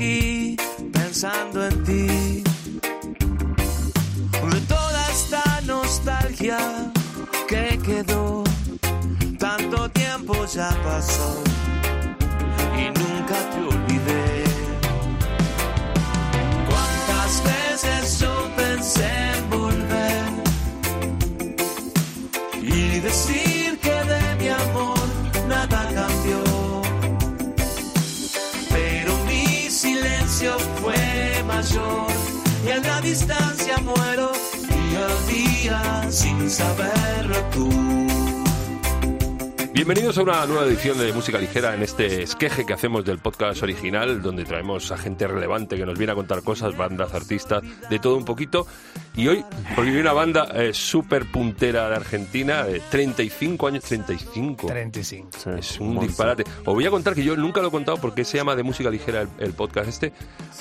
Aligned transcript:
seguí 0.00 0.56
pensando 0.92 1.66
en 1.66 1.84
ti. 1.84 2.09
Bienvenidos 39.90 40.18
a 40.18 40.22
una 40.22 40.46
nueva 40.46 40.66
edición 40.66 40.98
de 40.98 41.12
Música 41.12 41.36
Ligera 41.36 41.74
en 41.74 41.82
este 41.82 42.22
esqueje 42.22 42.64
que 42.64 42.72
hacemos 42.72 43.04
del 43.04 43.18
podcast 43.18 43.60
original, 43.64 44.22
donde 44.22 44.44
traemos 44.44 44.92
a 44.92 44.96
gente 44.96 45.26
relevante 45.26 45.76
que 45.76 45.84
nos 45.84 45.98
viene 45.98 46.12
a 46.12 46.14
contar 46.14 46.44
cosas, 46.44 46.76
bandas, 46.76 47.12
artistas, 47.12 47.64
de 47.90 47.98
todo 47.98 48.16
un 48.16 48.24
poquito. 48.24 48.68
Y 49.16 49.26
hoy, 49.26 49.44
porque 49.74 49.90
viene 49.90 50.02
una 50.02 50.12
banda 50.12 50.46
eh, 50.54 50.72
súper 50.72 51.26
puntera 51.26 51.88
de 51.88 51.96
Argentina, 51.96 52.62
de 52.62 52.78
35 52.78 53.66
años, 53.66 53.82
35. 53.82 54.68
35. 54.68 55.28
Es 55.58 55.80
un 55.80 55.98
disparate. 55.98 56.44
Os 56.60 56.72
voy 56.72 56.86
a 56.86 56.90
contar 56.90 57.16
que 57.16 57.24
yo 57.24 57.36
nunca 57.36 57.60
lo 57.60 57.66
he 57.66 57.70
contado 57.72 57.98
porque 57.98 58.24
se 58.24 58.36
llama 58.36 58.54
de 58.54 58.62
música 58.62 58.90
ligera 58.90 59.22
el, 59.22 59.28
el 59.40 59.54
podcast 59.54 59.88
este. 59.88 60.12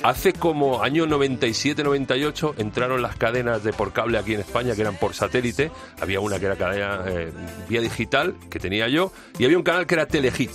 Hace 0.01 0.33
como 0.33 0.81
año 0.81 1.05
97-98 1.05 2.55
entraron 2.57 3.03
las 3.03 3.15
cadenas 3.15 3.63
de 3.63 3.73
por 3.73 3.93
cable 3.93 4.17
aquí 4.17 4.33
en 4.33 4.39
España 4.39 4.73
que 4.73 4.81
eran 4.81 4.95
por 4.95 5.13
satélite. 5.13 5.71
Había 6.01 6.19
una 6.19 6.39
que 6.39 6.47
era 6.47 6.55
cadena 6.55 7.03
eh, 7.05 7.31
vía 7.69 7.81
digital 7.81 8.33
que 8.49 8.57
tenía 8.57 8.87
yo 8.87 9.11
y 9.37 9.45
había 9.45 9.57
un 9.57 9.63
canal 9.63 9.85
que 9.85 9.95
era 9.95 10.05
Telehit. 10.07 10.51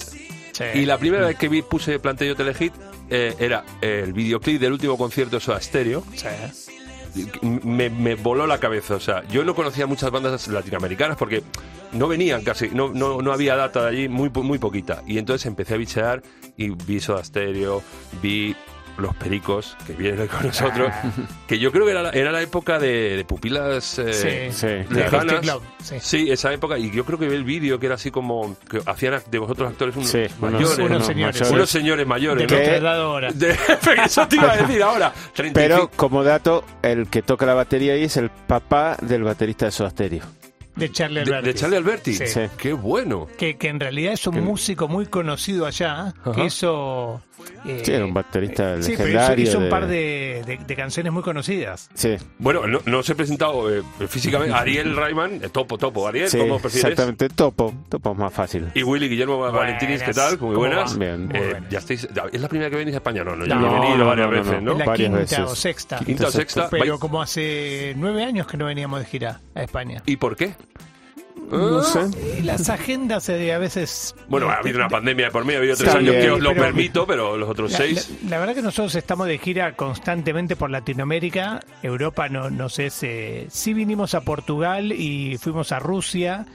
Sí. 0.53 0.65
Y 0.75 0.85
la 0.87 0.99
primera 0.99 1.27
vez 1.27 1.37
que 1.37 1.49
vi 1.49 1.63
puse 1.63 1.99
planteé 1.99 2.29
yo 2.29 2.37
Telehit 2.37 2.73
eh, 3.11 3.35
era 3.39 3.65
el 3.81 4.13
videoclip 4.13 4.61
del 4.61 4.73
último 4.73 4.97
concierto 4.97 5.37
de 5.37 5.41
Soda 5.41 5.61
Stereo 5.61 6.05
Sí. 6.15 6.29
me, 7.43 7.91
me 7.91 8.15
voló 8.15 8.47
la 8.47 8.59
cabeza. 8.59 8.95
O 8.95 9.01
sea, 9.01 9.23
yo 9.29 9.45
no 9.45 9.55
conocía 9.55 9.87
muchas 9.87 10.11
bandas 10.11 10.49
latinoamericanas 10.49 11.17
porque 11.17 11.43
no 11.93 12.09
venían 12.09 12.43
casi, 12.43 12.69
no, 12.71 12.93
no, 12.93 13.23
no 13.23 13.33
había 13.33 13.57
data 13.57 13.83
de 13.83 13.89
allí, 13.89 14.09
muy, 14.09 14.31
muy 14.31 14.59
poquita. 14.59 15.03
Y 15.07 15.19
entonces 15.19 15.47
empecé 15.47 15.75
a 15.75 15.77
bichear 15.77 16.23
y 16.57 16.71
vi 16.71 17.01
Soda 17.01 17.23
Stereo, 17.25 17.83
vi 18.23 18.55
Los 18.99 19.15
Pericos, 19.17 19.77
que 19.87 19.93
vienen 19.95 20.27
con 20.29 20.47
nosotros, 20.47 20.91
que 21.49 21.59
yo 21.59 21.73
creo 21.73 21.85
que 21.85 21.91
era 21.91 22.03
la, 22.03 22.11
era 22.11 22.31
la 22.31 22.41
época 22.43 22.79
de, 22.79 23.17
de 23.17 23.25
pupilas 23.25 23.99
eh, 23.99 24.13
Sí. 24.13 24.57
Sí, 24.57 24.67
De 24.67 24.87
lejanas. 25.03 25.45
Sí. 25.83 25.97
Sí, 26.01 26.31
esa 26.31 26.53
época, 26.53 26.79
y 26.79 26.91
yo 26.91 27.05
creo 27.05 27.19
que 27.19 27.27
vi 27.29 27.35
el 27.35 27.45
vídeo 27.45 27.79
que 27.81 27.87
era 27.87 27.97
así 27.97 28.11
como 28.11 28.57
que 28.71 28.81
hacían 28.87 29.21
de 29.31 29.39
vosotros 29.39 29.71
actores 29.71 29.97
unos 29.97 30.09
Sí, 30.11 30.19
unos- 30.39 30.53
mayores, 30.53 30.79
unos 30.79 30.91
¿no? 31.01 31.05
señores. 31.05 31.51
unos 31.51 31.71
señores 31.71 32.07
mayores, 32.07 32.49
De 32.49 32.57
¿no? 32.57 32.81
que- 32.81 32.87
ahora. 32.89 33.33
De- 33.33 33.57
eso 34.05 34.29
te 34.29 34.37
iba 34.37 34.53
a 34.53 34.57
decir 34.57 34.83
ahora. 34.83 35.13
35. 35.35 35.53
Pero 35.55 35.91
como 35.97 36.23
dato, 36.23 36.65
el 36.83 37.09
que 37.09 37.23
toca 37.23 37.47
la 37.47 37.55
batería 37.55 37.95
ahí 37.95 38.05
es 38.05 38.17
el 38.17 38.31
papá 38.31 38.97
del 39.03 39.25
baterista 39.25 39.67
de 39.67 39.71
Soda 39.73 39.91
Stereo. 39.91 40.23
De 40.77 40.91
Charlie 40.91 41.21
de, 41.21 41.31
Alberti. 41.31 41.47
de 41.47 41.55
Charlie 41.55 41.77
Alberti. 41.77 42.15
Sí. 42.15 42.27
Sí. 42.27 42.41
Qué 42.59 42.73
bueno. 42.73 43.29
Que, 43.39 43.57
que 43.57 43.69
en 43.69 43.79
realidad 43.79 44.13
es 44.15 44.27
un 44.27 44.41
músico 44.43 44.89
muy 44.89 45.07
conocido 45.07 45.67
allá, 45.67 46.09
Ajá. 46.09 46.33
que 46.33 46.47
hizo... 46.47 47.23
eh, 47.67 47.83
Sí, 47.85 47.93
era 47.93 48.05
un 48.05 48.15
baterista 48.15 48.81
Sí, 48.83 48.93
pero 48.97 49.09
hizo, 49.09 49.19
legendario. 49.19 49.45
hizo 49.45 49.59
un 49.59 49.65
de- 49.65 49.71
par 49.71 49.87
de, 49.87 50.43
de- 50.47 50.61
de 50.67 50.77
canciones 50.77 51.13
muy 51.13 51.23
conocidas. 51.23 51.89
Sí, 51.95 52.17
Bueno, 52.39 52.67
no, 52.67 52.81
no 52.85 52.99
os 52.99 53.09
he 53.11 53.15
presentado 53.15 53.75
eh, 53.75 53.83
físicamente. 54.09 54.55
Ariel 54.55 54.95
Rayman, 54.97 55.43
eh, 55.45 55.49
topo, 55.51 55.79
topo. 55.79 56.07
Ariel, 56.09 56.29
sí, 56.29 56.39
¿cómo 56.39 56.59
prefieres? 56.59 56.91
exactamente. 56.93 57.29
Topo, 57.29 57.75
topo 57.89 58.13
es 58.13 58.19
más 58.19 58.33
fácil. 58.33 58.69
Y 58.75 58.83
Willy 58.83 59.09
Guillermo 59.09 59.39
Valentinis, 59.39 60.01
¿qué 60.03 60.13
Buenas. 60.13 60.17
tal? 60.17 60.31
Muy 60.39 60.55
¿Cómo 60.55 60.59
buenas. 60.59 60.99
Bien. 60.99 61.27
Muy 61.29 61.37
Eh, 61.37 61.51
buenas. 61.53 61.71
ya 61.71 61.79
estáis, 61.79 62.09
ya- 62.15 62.25
¿Es 62.33 62.41
la 62.41 62.49
primera 62.49 62.71
que 62.71 62.77
venís 62.77 62.95
a 62.95 62.99
España? 62.99 63.25
No, 63.25 63.35
no, 63.37 63.47
ya 63.47 63.55
No, 63.57 63.77
he 63.77 63.81
venido 63.81 63.97
no, 63.99 64.07
varias 64.07 64.27
no, 64.31 64.33
veces, 64.33 64.63
¿no? 64.63 64.75
La 64.75 64.85
Varias 64.85 65.09
quinta 65.09 65.19
veces. 65.21 65.39
o 65.41 65.57
sexta. 65.57 65.99
Quinta 65.99 66.29
o 66.29 66.31
sexta. 66.31 66.69
Pero 66.71 66.99
como 66.99 67.23
hace 67.23 67.95
nueve 67.97 68.25
años 68.25 68.47
que 68.47 68.57
no 68.57 68.67
veníamos 68.67 69.01
de 69.01 69.07
gira 69.07 69.41
a 69.55 69.63
España. 69.63 70.03
¿Y 70.07 70.17
por 70.17 70.37
qué? 70.37 70.55
No 71.51 71.83
sé. 71.83 72.01
Y 72.39 72.43
las 72.43 72.69
agendas 72.71 73.29
eh, 73.29 73.53
a 73.53 73.59
veces... 73.59 74.15
Bueno, 74.29 74.49
ha 74.51 74.55
habido 74.57 74.79
una 74.79 74.89
pandemia 74.89 75.27
de 75.27 75.31
por 75.31 75.45
medio, 75.45 75.59
ha 75.59 75.63
habido 75.63 75.77
tres 75.77 75.95
años 75.95 76.13
que 76.13 76.19
bien. 76.21 76.31
os 76.33 76.41
lo 76.41 76.51
Pero- 76.51 76.63
permito, 76.63 77.07
pero 77.07 77.37
los 77.37 77.49
otros 77.49 77.73
La, 77.73 77.79
seis... 77.79 78.11
la- 78.25 78.31
la 78.31 78.39
verdad 78.39 78.55
que 78.55 78.63
nosotros 78.63 78.95
estamos 78.95 79.27
de 79.27 79.39
gira 79.39 79.75
constantemente 79.77 80.57
por 80.57 80.71
Latinoamérica. 80.71 81.61
Europa 81.83 82.29
no, 82.29 82.51
no 82.51 82.69
sé, 82.69 82.91
se, 82.91 83.47
sí 83.51 83.75
vinimos 83.75 84.15
a 84.15 84.23
Portugal 84.23 84.93
y 84.93 85.37
fuimos 85.39 85.71
a 85.73 85.79
Rusia 85.79 86.47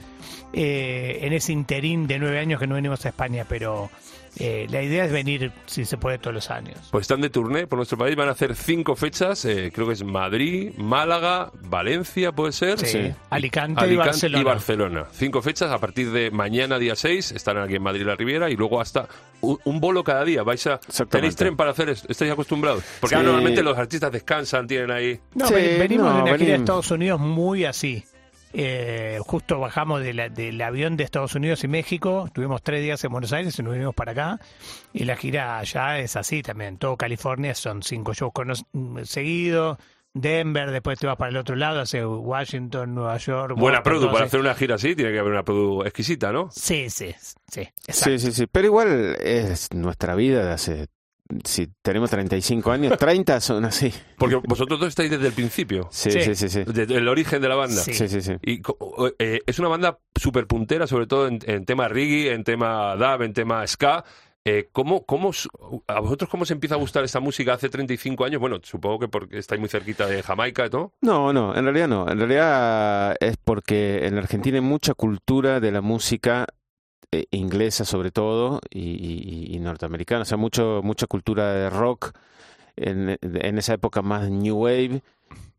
eh, 0.52 1.18
en 1.22 1.32
ese 1.32 1.52
interín 1.52 2.06
de 2.06 2.18
nueve 2.18 2.38
años 2.38 2.60
que 2.60 2.66
no 2.66 2.74
venimos 2.74 3.04
a 3.06 3.10
España, 3.10 3.46
pero 3.48 3.90
eh, 4.38 4.66
la 4.70 4.82
idea 4.82 5.04
es 5.04 5.12
venir, 5.12 5.52
si 5.66 5.84
se 5.84 5.96
puede, 5.96 6.18
todos 6.18 6.34
los 6.34 6.50
años. 6.50 6.78
Pues 6.90 7.02
están 7.02 7.20
de 7.20 7.30
turné 7.30 7.66
por 7.66 7.76
nuestro 7.78 7.98
país, 7.98 8.14
van 8.16 8.28
a 8.28 8.32
hacer 8.32 8.54
cinco 8.54 8.96
fechas, 8.96 9.44
eh, 9.44 9.70
creo 9.74 9.86
que 9.86 9.94
es 9.94 10.04
Madrid, 10.04 10.72
Málaga, 10.76 11.50
Valencia, 11.62 12.32
¿puede 12.32 12.52
ser? 12.52 12.78
Sí. 12.78 12.86
Sí. 12.86 13.12
Alicante, 13.30 13.80
y 13.80 13.84
Alicante 13.84 14.08
Barcelona. 14.10 14.40
y 14.40 14.44
Barcelona. 14.44 15.04
Cinco 15.12 15.42
fechas 15.42 15.70
a 15.72 15.78
partir 15.78 16.10
de 16.12 16.30
mañana, 16.30 16.78
día 16.78 16.94
6, 16.96 17.32
estarán 17.32 17.64
aquí 17.64 17.74
en 17.76 17.82
Madrid 17.82 18.02
la 18.04 18.14
Riviera 18.16 18.50
y 18.50 18.56
luego 18.56 18.80
hasta 18.80 19.08
un, 19.40 19.58
un 19.64 19.80
bolo 19.80 20.04
cada 20.04 20.24
día. 20.24 20.42
¿Vais 20.42 20.66
a. 20.66 20.78
¿Tenéis 21.08 21.36
tren 21.36 21.56
para 21.56 21.70
hacer 21.70 21.88
esto? 21.90 22.06
¿Estáis 22.10 22.30
acostumbrados? 22.32 22.84
Porque 23.00 23.16
Sí. 23.16 23.22
normalmente 23.22 23.62
los 23.62 23.76
artistas 23.78 24.12
descansan, 24.12 24.66
tienen 24.66 24.90
ahí... 24.90 25.18
No, 25.34 25.46
Sí, 25.48 25.54
ven- 25.54 25.78
venimos 25.78 26.06
no, 26.10 26.16
de 26.16 26.22
una 26.22 26.24
gira 26.24 26.36
de 26.36 26.44
venimos. 26.44 26.60
Estados 26.60 26.90
Unidos 26.90 27.20
muy 27.20 27.64
así. 27.64 28.04
Eh, 28.52 29.18
justo 29.26 29.60
bajamos 29.60 30.02
de 30.02 30.12
la- 30.14 30.28
del 30.28 30.60
avión 30.60 30.96
de 30.96 31.04
Estados 31.04 31.34
Unidos 31.34 31.62
y 31.64 31.68
México, 31.68 32.28
tuvimos 32.32 32.62
tres 32.62 32.82
días 32.82 33.02
en 33.04 33.12
Buenos 33.12 33.32
Aires 33.32 33.58
y 33.58 33.62
nos 33.62 33.72
vinimos 33.74 33.94
para 33.94 34.12
acá. 34.12 34.40
Y 34.92 35.04
la 35.04 35.16
gira 35.16 35.58
allá 35.58 35.98
es 35.98 36.16
así 36.16 36.42
también. 36.42 36.76
Todo 36.78 36.96
California 36.96 37.54
son 37.54 37.82
cinco 37.82 38.12
shows 38.12 38.32
mm, 38.72 39.00
seguidos. 39.04 39.78
Denver, 40.12 40.72
después 40.72 40.98
te 40.98 41.06
vas 41.06 41.16
para 41.16 41.30
el 41.30 41.36
otro 41.36 41.54
lado, 41.54 41.80
hace 41.80 42.04
Washington, 42.04 42.96
Nueva 42.96 43.16
York. 43.18 43.54
Buena 43.56 43.78
Boston, 43.78 43.82
produ, 44.00 44.12
para 44.12 44.24
hacer 44.24 44.40
una 44.40 44.54
gira 44.56 44.74
así 44.74 44.96
tiene 44.96 45.12
que 45.12 45.20
haber 45.20 45.30
una 45.32 45.44
produ 45.44 45.84
exquisita, 45.84 46.32
¿no? 46.32 46.48
Sí, 46.50 46.90
sí, 46.90 47.14
sí. 47.46 47.60
exacto. 47.86 48.10
Sí, 48.10 48.18
sí, 48.18 48.32
sí. 48.32 48.46
Pero 48.50 48.66
igual 48.66 49.16
es 49.20 49.72
nuestra 49.72 50.16
vida 50.16 50.44
de 50.44 50.52
hace. 50.52 50.86
Si 51.44 51.68
tenemos 51.82 52.10
35 52.10 52.70
años, 52.70 52.96
30 52.98 53.40
son 53.40 53.64
así. 53.64 53.92
Porque 54.18 54.36
vosotros 54.36 54.78
dos 54.80 54.88
estáis 54.88 55.10
desde 55.10 55.26
el 55.26 55.32
principio, 55.32 55.88
Sí, 55.90 56.10
Sí. 56.10 56.22
sí, 56.22 56.34
sí. 56.34 56.48
sí. 56.48 56.62
desde 56.66 56.96
el 56.96 57.08
origen 57.08 57.40
de 57.42 57.48
la 57.48 57.54
banda. 57.56 57.80
Sí. 57.80 57.92
Sí, 57.94 58.08
sí, 58.08 58.20
sí. 58.20 58.32
Y 58.42 58.60
co- 58.60 59.12
eh, 59.18 59.40
es 59.46 59.58
una 59.58 59.68
banda 59.68 59.98
súper 60.14 60.46
puntera, 60.46 60.86
sobre 60.86 61.06
todo 61.06 61.26
en, 61.28 61.38
en 61.46 61.64
tema 61.64 61.88
reggae, 61.88 62.32
en 62.32 62.44
tema 62.44 62.96
dub, 62.96 63.22
en 63.22 63.32
tema 63.32 63.66
ska. 63.66 64.04
Eh, 64.42 64.70
¿cómo, 64.72 65.04
cómo, 65.04 65.32
¿A 65.86 66.00
vosotros 66.00 66.30
cómo 66.30 66.46
se 66.46 66.54
empieza 66.54 66.74
a 66.74 66.78
gustar 66.78 67.04
esta 67.04 67.20
música 67.20 67.52
hace 67.52 67.68
35 67.68 68.24
años? 68.24 68.40
Bueno, 68.40 68.56
supongo 68.62 68.98
que 69.00 69.08
porque 69.08 69.38
estáis 69.38 69.60
muy 69.60 69.68
cerquita 69.68 70.06
de 70.06 70.22
Jamaica, 70.22 70.66
¿no? 70.72 70.94
No, 71.02 71.30
no, 71.32 71.54
en 71.54 71.62
realidad 71.64 71.88
no. 71.88 72.08
En 72.10 72.18
realidad 72.18 73.16
es 73.20 73.36
porque 73.36 74.06
en 74.06 74.14
la 74.14 74.22
Argentina 74.22 74.56
hay 74.56 74.62
mucha 74.64 74.94
cultura 74.94 75.60
de 75.60 75.70
la 75.70 75.82
música 75.82 76.46
eh, 77.12 77.26
inglesa 77.30 77.84
sobre 77.84 78.10
todo 78.10 78.60
y, 78.70 79.54
y- 79.54 79.58
norteamericana. 79.60 80.22
O 80.22 80.24
sea, 80.24 80.36
mucho, 80.36 80.80
mucha 80.82 81.06
cultura 81.06 81.52
de 81.52 81.70
rock 81.70 82.12
en, 82.76 83.18
en 83.20 83.58
esa 83.58 83.74
época 83.74 84.02
más 84.02 84.30
New 84.30 84.56
Wave. 84.56 85.02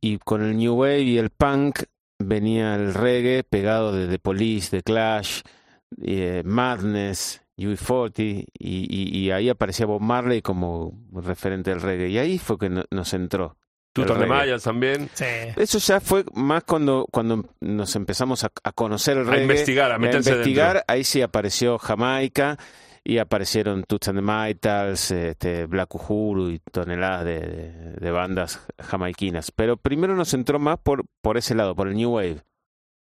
Y 0.02 0.18
con 0.18 0.42
el 0.44 0.58
New 0.58 0.74
Wave 0.76 1.02
y 1.02 1.18
el 1.18 1.30
punk 1.30 1.84
venía 2.20 2.76
el 2.76 2.94
reggae 2.94 3.44
pegado 3.44 3.92
de 3.92 4.08
The 4.08 4.20
Police, 4.20 4.70
The 4.72 4.84
Clash, 4.84 5.42
eh, 6.02 6.42
Madness, 6.46 7.42
UB40 7.58 8.20
y, 8.20 8.46
y, 8.60 9.18
y 9.20 9.32
ahí 9.32 9.50
aparecía 9.50 9.86
Bob 9.86 10.02
Marley 10.02 10.42
como 10.42 10.94
referente 11.14 11.70
del 11.70 11.82
reggae. 11.82 12.10
Y 12.10 12.18
ahí 12.18 12.38
fue 12.40 12.58
que 12.58 12.70
no- 12.70 12.86
nos 12.90 13.14
entró. 13.14 13.58
El 13.96 14.20
de. 14.20 14.26
Mayas 14.26 14.64
también. 14.64 15.10
Sí. 15.14 15.26
Eso 15.58 15.78
ya 15.80 16.00
fue 16.00 16.24
más 16.34 16.64
cuando, 16.64 17.06
cuando 17.12 17.46
nos 17.60 17.96
empezamos 17.96 18.44
a, 18.44 18.52
a 18.64 18.72
conocer 18.72 19.18
el 19.18 19.28
A 19.28 19.32
reggae. 19.32 19.42
investigar, 19.44 19.92
a 19.92 19.98
meterse 20.00 20.32
investigar. 20.32 20.74
dentro. 20.76 20.86
Ahí 20.88 21.04
sí 21.04 21.22
apareció 21.22 21.78
Jamaica 21.78 22.58
y 23.04 23.18
aparecieron 23.18 23.84
Toots 23.84 24.10
and 24.10 24.20
the 24.20 24.22
Maytals, 24.22 25.12
este, 25.12 25.66
Black 25.66 25.94
Uhuru 25.96 26.50
y 26.52 26.60
toneladas 26.72 27.26
de, 27.26 27.40
de- 27.40 27.94
de 27.96 28.12
bandas 28.12 28.66
jamaiquinas. 28.80 29.52
Pero 29.52 29.76
primero 29.78 30.16
nos 30.16 30.34
entró 30.34 30.60
más 30.60 30.78
por, 30.78 31.04
por 31.22 31.38
ese 31.38 31.56
lado, 31.56 31.76
por 31.76 31.88
el 31.88 31.96
New 31.96 32.12
Wave. 32.12 32.38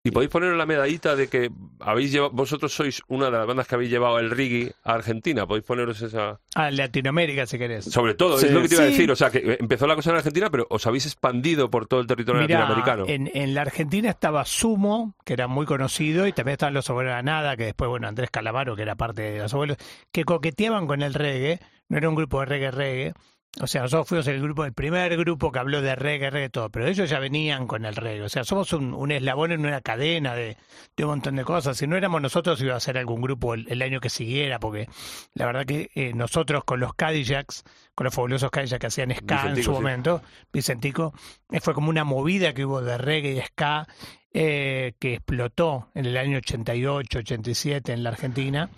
Y 0.07 0.13
podéis 0.13 0.31
poner 0.31 0.53
la 0.55 0.67
medallita 0.67 1.17
de 1.17 1.27
que 1.27 1.51
habéis 1.81 2.13
llevado, 2.13 2.31
vosotros 2.33 2.73
sois 2.73 3.03
una 3.09 3.27
de 3.27 3.33
las 3.33 3.47
bandas 3.47 3.67
que 3.67 3.75
habéis 3.75 3.91
llevado 3.91 4.21
el 4.21 4.31
reggae 4.31 4.73
a 4.85 4.95
Argentina. 4.95 5.47
Podéis 5.47 5.65
poneros 5.67 6.01
esa. 6.01 6.39
A 6.55 6.71
Latinoamérica, 6.71 7.45
si 7.47 7.59
querés. 7.59 7.87
Sobre 7.87 8.15
todo, 8.15 8.39
Sí. 8.39 8.47
es 8.47 8.53
lo 8.53 8.63
que 8.63 8.69
te 8.69 8.75
iba 8.77 8.85
a 8.85 8.87
decir. 8.87 9.11
O 9.11 9.17
sea, 9.17 9.31
que 9.31 9.57
empezó 9.59 9.87
la 9.89 9.97
cosa 9.97 10.11
en 10.11 10.17
Argentina, 10.19 10.49
pero 10.49 10.67
os 10.71 10.87
habéis 10.87 11.07
expandido 11.07 11.69
por 11.71 11.87
todo 11.89 11.99
el 12.01 12.07
territorio 12.07 12.43
Mirá, 12.43 12.61
latinoamericano. 12.61 13.05
En, 13.09 13.31
en 13.35 13.55
la 13.55 13.63
Argentina 13.63 14.11
estaba 14.11 14.45
Sumo, 14.45 15.17
que 15.25 15.33
era 15.33 15.49
muy 15.49 15.67
conocido, 15.67 16.29
y 16.29 16.33
también 16.33 16.53
estaban 16.53 16.75
los 16.75 16.89
abuelos 16.89 17.11
de 17.11 17.17
la 17.17 17.23
nada, 17.23 17.57
que 17.57 17.65
después, 17.65 17.89
bueno, 17.91 18.07
Andrés 18.07 18.31
Calamaro, 18.31 18.77
que 18.77 18.83
era 18.83 18.95
parte 18.95 19.23
de 19.23 19.39
los 19.41 19.53
abuelos, 19.55 19.77
que 20.13 20.23
coqueteaban 20.25 20.87
con 20.87 21.03
el 21.03 21.15
reggae, 21.15 21.59
no 21.89 21.99
era 21.99 22.09
un 22.09 22.15
grupo 22.15 22.39
de 22.41 22.47
reggae 22.47 22.71
reggae. 22.71 23.15
O 23.59 23.67
sea, 23.67 23.83
nosotros 23.83 24.09
fuimos 24.09 24.27
el 24.27 24.43
grupo, 24.43 24.67
el 24.67 24.75
primer 24.75 25.17
grupo 25.17 25.51
que 25.51 25.59
habló 25.59 25.81
de 25.81 25.97
reggae, 25.97 26.29
reggae, 26.29 26.51
todo, 26.51 26.69
pero 26.69 26.87
ellos 26.87 27.09
ya 27.09 27.19
venían 27.19 27.67
con 27.67 27.87
el 27.87 27.97
reggae. 27.97 28.23
O 28.23 28.29
sea, 28.29 28.45
somos 28.45 28.73
un, 28.75 28.93
un 28.93 29.11
eslabón 29.11 29.51
en 29.51 29.65
una 29.65 29.81
cadena 29.81 30.35
de, 30.35 30.59
de 30.95 31.05
un 31.05 31.11
montón 31.11 31.37
de 31.37 31.45
cosas. 31.45 31.79
Si 31.79 31.87
no 31.87 31.97
éramos 31.97 32.21
nosotros, 32.21 32.61
iba 32.61 32.77
a 32.77 32.81
ser 32.81 32.99
algún 32.99 33.23
grupo 33.23 33.55
el, 33.55 33.67
el 33.71 33.81
año 33.81 33.99
que 34.01 34.11
siguiera, 34.11 34.61
porque 34.61 34.89
la 35.33 35.47
verdad 35.47 35.65
que 35.65 35.91
eh, 35.95 36.13
nosotros 36.13 36.65
con 36.65 36.81
los 36.81 36.93
Cadillacs, 36.93 37.65
con 37.95 38.05
los 38.05 38.15
fabulosos 38.15 38.51
Cadillacs 38.51 38.81
que 38.81 38.87
hacían 38.89 39.15
ska 39.15 39.49
en 39.49 39.57
su 39.57 39.63
sí. 39.63 39.71
momento, 39.71 40.21
Vicentico, 40.53 41.15
eh, 41.51 41.61
fue 41.61 41.73
como 41.73 41.89
una 41.89 42.05
movida 42.05 42.53
que 42.53 42.67
hubo 42.67 42.83
de 42.83 42.99
reggae 42.99 43.33
y 43.33 43.41
ska 43.41 43.87
eh, 44.35 44.93
que 44.99 45.15
explotó 45.15 45.89
en 45.95 46.05
el 46.05 46.19
año 46.19 46.37
88, 46.37 47.21
87 47.21 47.91
en 47.95 48.03
la 48.03 48.11
Argentina. 48.11 48.69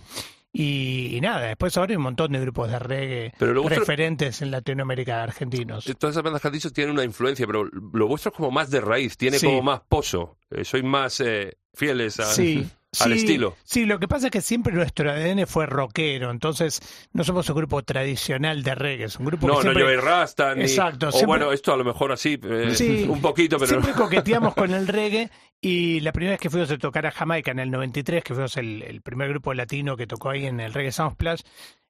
Y, 0.61 1.15
y 1.17 1.21
nada, 1.21 1.47
después 1.47 1.77
ahora 1.77 1.93
hay 1.93 1.97
un 1.99 2.03
montón 2.03 2.33
de 2.33 2.41
grupos 2.41 2.69
de 2.69 2.81
reggae 2.81 3.33
Pero 3.39 3.55
lo 3.55 3.63
vuestro- 3.63 3.81
referentes 3.81 4.43
en 4.43 4.51
Latinoamérica 4.51 5.23
argentinos. 5.23 5.85
Todas 5.99 6.15
esas 6.15 6.25
bandas 6.25 6.43
que 6.43 6.49
has 6.49 6.53
dicho 6.53 6.73
tienen 6.73 6.95
una 6.95 7.05
influencia, 7.05 7.47
pero 7.47 7.65
lo 7.65 8.09
vuestro 8.09 8.31
es 8.31 8.37
como 8.37 8.51
más 8.51 8.69
de 8.69 8.81
raíz, 8.81 9.17
tiene 9.17 9.39
Sí. 9.39 9.47
como 9.47 9.63
más 9.63 9.83
pozo. 9.89 10.37
Eh, 10.51 10.65
sois 10.65 10.83
más 10.83 11.21
eh, 11.21 11.59
fieles 11.75 12.19
a- 12.19 12.25
Sí, 12.33 12.67
al 13.01 13.13
estilo. 13.13 13.55
Sí, 13.65 13.85
lo 13.85 13.99
que 13.99 14.09
pasa 14.09 14.27
es 14.27 14.31
que 14.31 14.41
siempre 14.41 14.73
nuestro 14.73 15.11
ADN 15.11 15.47
fue 15.47 15.67
rockero, 15.67 16.31
entonces 16.31 16.81
no 17.13 17.23
somos 17.25 17.49
un 17.51 17.57
grupo 17.57 17.83
tradicional 17.83 18.63
de 18.63 18.75
reggae, 18.75 19.05
es 19.05 19.17
un 19.19 19.27
grupo 19.27 19.47
No, 19.47 19.57
que 19.57 19.63
siempre... 19.63 19.83
no 19.85 19.91
lleváis 19.91 20.05
rasta, 20.05 20.55
ni... 20.55 20.63
Exacto, 20.63 21.09
o 21.09 21.13
siempre- 21.13 21.27
bueno, 21.27 21.53
esto 21.53 21.73
a 21.73 21.77
lo 21.77 21.85
mejor 21.85 22.13
así, 22.13 22.39
eh, 22.43 22.75
Sí, 22.75 23.07
un 23.09 23.21
poquito, 23.21 23.59
pero... 23.59 23.69
Siempre 23.69 23.93
coqueteamos 23.93 24.55
con 24.55 24.73
el 24.73 24.87
reggae 24.89 25.31
y 25.61 26.01
la 26.01 26.13
primera 26.13 26.33
vez 26.33 26.41
que 26.41 26.51
fuimos 26.51 26.71
a 26.71 26.79
tocar 26.79 27.05
a 27.07 27.11
Jamaica 27.11 27.51
en 27.51 27.59
el 27.59 27.71
93, 27.71 28.25
que 28.25 28.33
fuimos 28.35 28.57
el, 28.57 28.83
el 28.83 29.03
primer 29.03 29.29
grupo 29.29 29.53
latino 29.55 29.97
que 29.97 30.07
tocó 30.07 30.31
ahí 30.31 30.47
en 30.47 30.61
el 30.61 30.73
Reggae 30.73 30.93
Soundsplash, 30.93 31.43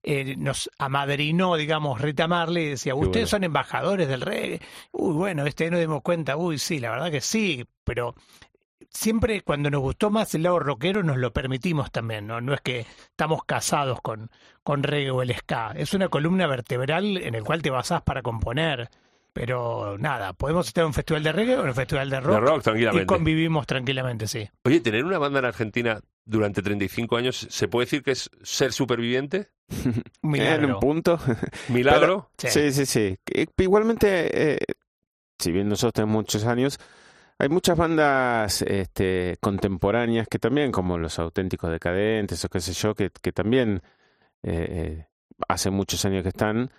eh, 0.03 0.35
nos 0.37 0.71
amadrinó, 0.79 1.57
digamos, 1.57 2.01
Rita 2.01 2.27
Marley 2.29 2.65
y 2.65 2.69
decía, 2.71 2.95
ustedes 2.95 3.13
bueno. 3.13 3.27
son 3.29 3.45
embajadores 3.45 4.09
del 4.09 4.21
reggae. 4.23 4.61
Uy, 4.93 5.13
bueno, 5.15 5.45
este 5.47 5.71
nos 5.71 5.81
dimos 5.81 6.03
cuenta, 6.03 6.37
uy, 6.37 6.59
sí, 6.59 6.79
la 6.81 6.91
verdad 6.91 7.11
que 7.11 7.21
sí, 7.21 7.65
pero 7.85 8.15
siempre 8.91 9.43
cuando 9.43 9.71
nos 9.71 9.81
gustó 9.81 10.11
más 10.11 10.35
el 10.35 10.43
lado 10.45 10.59
rockero 10.59 11.03
nos 11.03 11.17
lo 11.19 11.33
permitimos 11.33 11.91
también, 11.91 12.27
¿no? 12.27 12.41
No 12.41 12.55
es 12.55 12.61
que 12.61 12.81
estamos 13.11 13.45
casados 13.45 14.01
con, 14.03 14.31
con 14.63 14.83
reggae 14.83 15.11
o 15.11 15.23
el 15.23 15.35
ska, 15.35 15.73
es 15.77 15.95
una 15.95 16.09
columna 16.09 16.47
vertebral 16.47 17.17
en 17.19 17.35
el 17.35 17.45
cual 17.45 17.63
te 17.63 17.71
basás 17.71 18.03
para 18.03 18.23
componer. 18.23 18.89
Pero 19.35 19.99
nada, 19.99 20.33
podemos 20.33 20.67
estar 20.67 20.83
en 20.83 20.89
un 20.89 20.95
festival 20.95 21.23
de 21.23 21.31
reggae 21.33 21.57
o 21.59 21.63
en 21.63 21.69
un 21.69 21.75
festival 21.75 22.11
de 22.11 22.19
rock. 22.21 22.35
De 22.35 22.41
rock, 22.41 22.59
y 22.59 22.63
tranquilamente. 22.63 23.07
convivimos 23.07 23.67
tranquilamente, 23.67 24.27
sí. 24.27 24.49
Oye, 24.65 24.81
tener 24.81 25.05
una 25.05 25.19
banda 25.19 25.39
en 25.39 25.45
Argentina 25.45 26.01
durante 26.25 26.61
35 26.61 27.17
años, 27.17 27.47
¿se 27.49 27.69
puede 27.69 27.85
decir 27.87 28.03
que 28.03 28.13
es 28.13 28.31
ser 28.43 28.73
superviviente? 28.73 29.51
Un 30.23 30.35
En 30.35 30.43
milagro. 30.43 30.75
un 30.75 30.81
punto. 30.81 31.21
¿Milagro? 31.69 32.31
Sí. 32.39 32.49
Sí, 32.49 32.73
sí, 32.73 32.87
sí. 32.87 33.17
Igualmente, 33.59 34.55
eh, 34.55 34.59
si 35.39 35.53
bien 35.53 35.69
nosotros 35.69 35.93
tenemos 35.93 36.15
muchos 36.15 36.45
años, 36.45 36.81
hay 37.39 37.49
muchas 37.49 37.77
bandas 37.77 38.63
este, 38.63 39.37
contemporáneas 39.41 40.27
que 40.29 40.39
también, 40.39 40.73
como 40.73 40.99
los 40.99 41.19
auténticos 41.19 41.71
decadentes 41.71 42.45
o 42.45 42.49
qué 42.49 42.61
sé 42.61 42.73
yo, 42.73 42.95
que, 42.95 43.11
que 43.11 43.33
también 43.33 43.83
eh, 44.43 44.67
eh, 44.71 45.07
hace 45.49 45.71
muchos 45.71 46.05
años 46.05 46.23
que 46.23 46.31
están. 46.31 46.71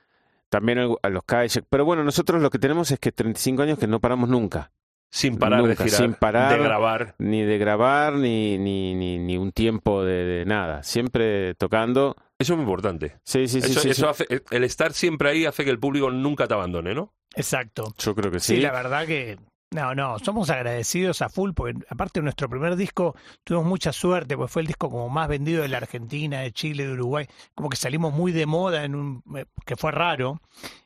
También 0.49 0.79
a 0.79 1.09
los 1.09 1.23
Kayak. 1.25 1.65
Pero 1.69 1.85
bueno, 1.85 2.03
nosotros 2.03 2.41
lo 2.41 2.49
que 2.49 2.57
tenemos 2.57 2.89
es 2.91 2.99
que 2.99 3.11
35 3.11 3.61
años 3.61 3.77
que 3.77 3.87
no 3.87 3.99
paramos 3.99 4.29
nunca. 4.29 4.71
Sin 5.11 5.37
parar 5.37 5.61
Nunca, 5.61 5.83
de 5.83 5.89
girar, 5.89 6.01
sin 6.01 6.13
parar. 6.13 6.57
de 6.57 6.63
grabar. 6.63 7.15
Ni 7.17 7.41
de 7.43 7.57
grabar, 7.57 8.13
ni, 8.13 8.57
ni, 8.59 8.93
ni, 8.93 9.17
ni 9.17 9.37
un 9.37 9.51
tiempo 9.51 10.03
de, 10.03 10.23
de 10.25 10.45
nada. 10.45 10.83
Siempre 10.83 11.55
tocando. 11.55 12.15
Eso 12.37 12.53
es 12.53 12.57
muy 12.57 12.63
importante. 12.63 13.17
Sí, 13.23 13.47
sí, 13.47 13.61
sí. 13.61 13.71
eso, 13.71 13.79
sí, 13.79 13.89
eso 13.89 14.13
sí. 14.13 14.23
hace, 14.25 14.43
el 14.51 14.63
estar 14.63 14.93
siempre 14.93 15.29
ahí 15.29 15.45
hace 15.45 15.63
que 15.65 15.71
el 15.71 15.79
público 15.79 16.11
nunca 16.11 16.47
te 16.47 16.53
abandone, 16.53 16.93
¿no? 16.93 17.13
Exacto. 17.35 17.93
Yo 17.97 18.13
creo 18.13 18.31
que 18.31 18.39
Sí, 18.39 18.55
sí. 18.55 18.61
la 18.61 18.71
verdad 18.71 19.07
que 19.07 19.39
no, 19.71 19.93
no, 19.93 20.17
somos 20.17 20.49
agradecidos 20.49 21.21
a 21.21 21.29
full 21.29 21.51
porque 21.53 21.79
aparte 21.89 22.19
de 22.19 22.23
nuestro 22.23 22.49
primer 22.49 22.75
disco 22.75 23.15
tuvimos 23.43 23.67
mucha 23.67 23.93
suerte, 23.93 24.35
pues 24.35 24.51
fue 24.51 24.63
el 24.63 24.67
disco 24.67 24.89
como 24.89 25.09
más 25.09 25.27
vendido 25.27 25.61
de 25.61 25.67
la 25.67 25.77
Argentina, 25.77 26.39
de 26.39 26.51
Chile, 26.51 26.87
de 26.87 26.93
Uruguay, 26.93 27.27
como 27.53 27.69
que 27.69 27.77
salimos 27.77 28.11
muy 28.11 28.31
de 28.31 28.47
moda 28.47 28.83
en 28.83 28.95
un 28.95 29.23
eh, 29.35 29.45
que 29.65 29.75
fue 29.75 29.91
raro. 29.91 30.41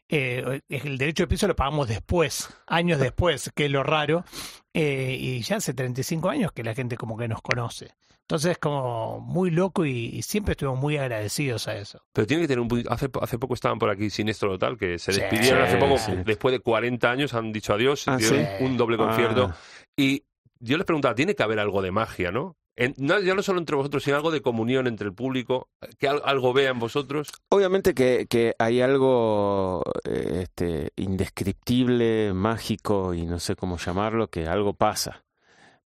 Eh, 0.09 0.61
el 0.69 0.97
derecho 0.97 1.23
de 1.23 1.27
piso 1.27 1.47
lo 1.47 1.55
pagamos 1.55 1.87
después, 1.87 2.49
años 2.67 2.99
después, 2.99 3.51
que 3.55 3.65
es 3.65 3.71
lo 3.71 3.83
raro, 3.83 4.25
eh, 4.73 5.17
y 5.17 5.41
ya 5.41 5.55
hace 5.55 5.73
35 5.73 6.29
años 6.29 6.51
que 6.51 6.63
la 6.63 6.75
gente 6.75 6.97
como 6.97 7.17
que 7.17 7.27
nos 7.27 7.41
conoce. 7.41 7.95
Entonces 8.23 8.51
es 8.51 8.57
como 8.57 9.19
muy 9.19 9.51
loco 9.51 9.85
y, 9.85 10.07
y 10.07 10.21
siempre 10.21 10.53
estuvimos 10.53 10.79
muy 10.79 10.97
agradecidos 10.97 11.67
a 11.67 11.75
eso. 11.77 12.01
Pero 12.13 12.25
tiene 12.25 12.43
que 12.43 12.47
tener 12.47 12.61
un 12.61 12.83
hace, 12.89 13.09
hace 13.21 13.37
poco 13.37 13.53
estaban 13.53 13.77
por 13.79 13.89
aquí 13.89 14.09
Sinestro 14.09 14.51
Total, 14.51 14.77
que 14.77 14.97
se 14.97 15.11
Sí, 15.11 15.19
despidieron 15.21 15.61
hace 15.61 15.77
poco, 15.77 15.97
sí. 15.97 16.13
después 16.25 16.51
de 16.53 16.59
40 16.59 17.11
años, 17.11 17.33
han 17.33 17.51
dicho 17.51 17.73
adiós, 17.73 18.07
Ah, 18.07 18.17
dieron 18.17 18.39
sí. 18.39 18.63
un 18.63 18.77
doble 18.77 18.97
concierto. 18.97 19.49
Ah. 19.51 19.55
Y 19.97 20.23
yo 20.59 20.77
les 20.77 20.85
preguntaba, 20.85 21.13
tiene 21.15 21.35
que 21.35 21.43
haber 21.43 21.59
algo 21.59 21.81
de 21.81 21.91
magia, 21.91 22.31
¿no? 22.31 22.55
En- 22.75 22.95
no 22.97 23.19
ya 23.19 23.35
no 23.35 23.43
solo 23.43 23.59
entre 23.59 23.75
vosotros, 23.75 24.01
sino 24.03 24.15
algo 24.15 24.31
de 24.31 24.41
comunión 24.41 24.87
entre 24.87 25.05
el 25.07 25.13
público, 25.13 25.69
que 25.99 26.07
al- 26.07 26.21
algo 26.25 26.53
vean 26.53 26.79
vosotros. 26.79 27.29
Obviamente 27.49 27.93
que, 27.93 28.25
que 28.27 28.55
hay 28.57 28.81
algo 28.81 29.83
eh, 30.05 30.39
este, 30.43 30.91
indescriptible, 30.95 32.33
mágico 32.33 33.13
y 33.13 33.25
no 33.25 33.39
sé 33.39 33.55
cómo 33.55 33.77
llamarlo, 33.77 34.27
que 34.29 34.47
algo 34.47 34.73
pasa. 34.73 35.23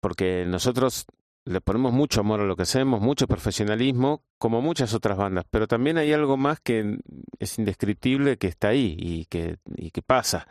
Porque 0.01 0.44
nosotros 0.45 1.06
le 1.45 1.61
ponemos 1.61 1.93
mucho 1.93 2.21
amor 2.21 2.39
a 2.39 2.45
lo 2.45 2.55
que 2.55 2.63
hacemos, 2.63 3.01
mucho 3.01 3.27
profesionalismo, 3.27 4.23
como 4.37 4.61
muchas 4.61 4.93
otras 4.93 5.17
bandas, 5.17 5.45
pero 5.49 5.67
también 5.67 5.97
hay 5.97 6.13
algo 6.13 6.37
más 6.37 6.59
que 6.59 6.97
es 7.39 7.59
indescriptible 7.59 8.37
que 8.37 8.47
está 8.47 8.69
ahí 8.69 8.95
y 8.97 9.25
que, 9.25 9.57
y 9.75 9.91
que 9.91 10.01
pasa 10.01 10.47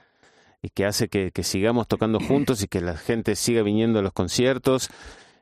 y 0.63 0.71
que 0.71 0.85
hace 0.87 1.09
que, 1.09 1.33
que 1.33 1.43
sigamos 1.43 1.89
tocando 1.89 2.21
juntos 2.21 2.63
y 2.63 2.69
que 2.69 2.81
la 2.81 2.97
gente 2.97 3.35
siga 3.35 3.63
viniendo 3.63 3.99
a 3.99 4.03
los 4.03 4.13
conciertos 4.13 4.91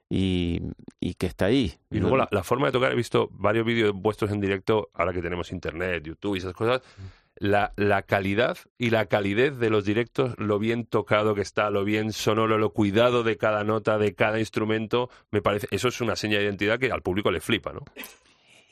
y, 0.08 0.62
y 0.98 1.14
que 1.14 1.26
está 1.26 1.46
ahí. 1.46 1.74
Y 1.90 1.98
luego 2.00 2.16
la, 2.16 2.28
la 2.30 2.42
forma 2.42 2.66
de 2.66 2.72
tocar, 2.72 2.92
he 2.92 2.96
visto 2.96 3.28
varios 3.32 3.66
vídeos 3.66 3.92
vuestros 3.94 4.32
en 4.32 4.40
directo, 4.40 4.88
ahora 4.94 5.12
que 5.12 5.20
tenemos 5.20 5.52
internet, 5.52 6.02
YouTube 6.04 6.36
y 6.36 6.38
esas 6.38 6.54
cosas. 6.54 6.80
La, 7.36 7.72
la 7.76 8.02
calidad 8.02 8.58
y 8.76 8.90
la 8.90 9.06
calidez 9.06 9.58
de 9.58 9.70
los 9.70 9.84
directos, 9.86 10.34
lo 10.36 10.58
bien 10.58 10.84
tocado 10.84 11.34
que 11.34 11.40
está, 11.40 11.70
lo 11.70 11.84
bien 11.84 12.12
sonoro, 12.12 12.58
lo 12.58 12.70
cuidado 12.74 13.22
de 13.22 13.38
cada 13.38 13.64
nota, 13.64 13.96
de 13.96 14.14
cada 14.14 14.38
instrumento, 14.40 15.08
me 15.30 15.40
parece, 15.40 15.66
eso 15.70 15.88
es 15.88 16.00
una 16.02 16.16
seña 16.16 16.36
de 16.38 16.44
identidad 16.44 16.78
que 16.78 16.92
al 16.92 17.00
público 17.02 17.30
le 17.30 17.40
flipa, 17.40 17.72
¿no? 17.72 17.80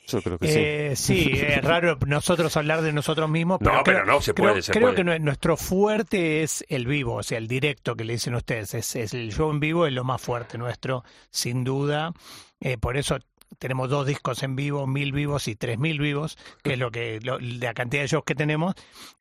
Yo 0.07 0.21
creo 0.23 0.37
que 0.39 0.47
sí. 0.47 0.59
Eh, 0.59 0.93
sí, 0.95 1.31
es 1.35 1.61
raro 1.63 1.97
nosotros 2.05 2.55
hablar 2.57 2.81
de 2.81 2.91
nosotros 2.93 3.29
mismos, 3.29 3.59
pero, 3.59 3.73
No, 3.75 3.83
pero 3.83 4.01
creo, 4.03 4.13
no, 4.13 4.21
se 4.21 4.33
creo- 4.33 4.49
puede, 4.49 4.61
se 4.61 4.71
creo 4.71 4.83
puede. 4.89 4.95
que 4.97 5.03
nue- 5.03 5.19
nuestro 5.19 5.55
fuerte 5.57 6.43
es 6.43 6.63
el 6.69 6.85
vivo, 6.87 7.15
o 7.15 7.23
sea, 7.23 7.37
el 7.37 7.47
directo 7.47 7.95
que 7.95 8.03
le 8.05 8.13
dicen 8.13 8.35
ustedes, 8.35 8.73
es, 8.75 8.95
es 8.95 9.13
el 9.13 9.31
show 9.31 9.49
en 9.51 9.59
vivo 9.59 9.85
es 9.87 9.93
lo 9.93 10.03
más 10.03 10.21
fuerte 10.21 10.57
nuestro, 10.57 11.03
sin 11.31 11.63
duda. 11.63 12.11
Eh, 12.59 12.77
por 12.77 12.97
eso 12.97 13.17
tenemos 13.57 13.89
dos 13.89 14.05
discos 14.05 14.43
en 14.43 14.55
vivo, 14.55 14.85
mil 14.87 15.11
vivos 15.11 15.47
y 15.47 15.55
tres 15.55 15.79
mil 15.79 15.99
vivos, 15.99 16.37
que 16.63 16.73
es 16.73 16.79
lo 16.79 16.91
que 16.91 17.19
lo- 17.21 17.39
la 17.39 17.73
cantidad 17.73 18.03
de 18.03 18.07
shows 18.07 18.23
que 18.25 18.35
tenemos, 18.35 18.75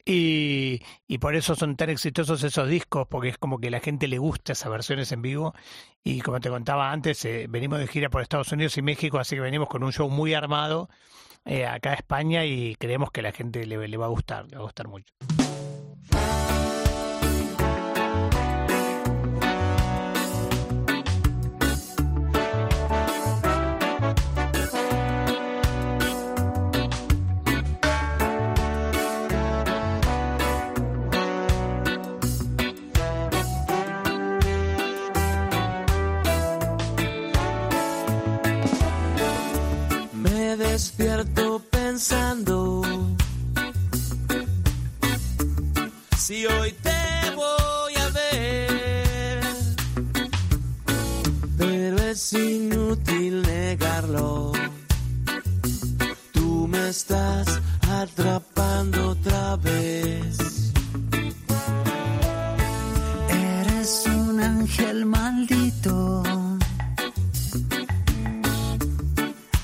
y, 0.05 0.81
y 1.07 1.19
por 1.19 1.35
eso 1.35 1.55
son 1.55 1.77
tan 1.77 1.91
exitosos 1.91 2.43
esos 2.45 2.69
discos, 2.69 3.07
porque 3.09 3.29
es 3.29 3.39
como 3.39 3.59
que 3.59 3.71
la 3.71 3.81
gente 3.81 4.09
le 4.09 4.19
gusta 4.19 4.53
esas 4.53 4.71
versiones 4.71 5.11
en 5.13 5.23
vivo, 5.23 5.55
y 6.05 6.21
como 6.21 6.41
te 6.41 6.51
contaba 6.51 6.93
antes, 6.93 7.25
eh, 7.25 7.47
venimos 7.49 7.79
de 7.79 7.87
gira 7.89 8.11
por 8.11 8.23
Estados 8.23 8.53
Unidos 8.53 8.77
y 8.79 8.83
México, 8.83 9.19
así 9.19 9.37
que 9.37 9.41
venimos 9.43 9.69
con 9.69 9.83
un 9.83 9.93
show 9.93 10.09
muy 10.09 10.35
armado 10.35 10.89
eh, 11.45 11.67
acá 11.67 11.91
a 11.91 11.95
España 11.95 12.45
y 12.45 12.77
creemos 12.77 13.11
que 13.11 13.23
la 13.23 13.33
gente 13.33 13.65
le 13.67 13.97
va 13.97 14.07
a 14.07 14.09
gustar, 14.09 14.47
le 14.51 14.57
va 14.57 14.63
a 14.63 14.65
gustar 14.65 14.89
mucho. 14.89 15.13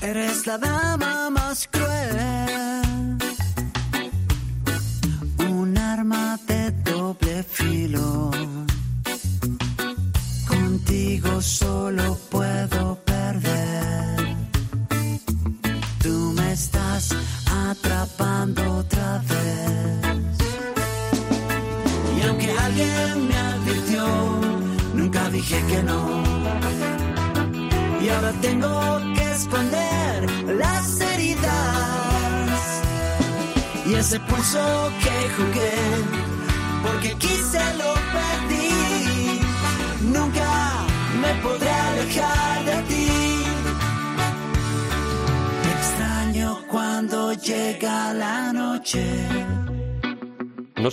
Eres 0.05 0.45
la 0.45 0.59
dama 0.59 1.31
más 1.31 1.67
cruel. 1.71 1.84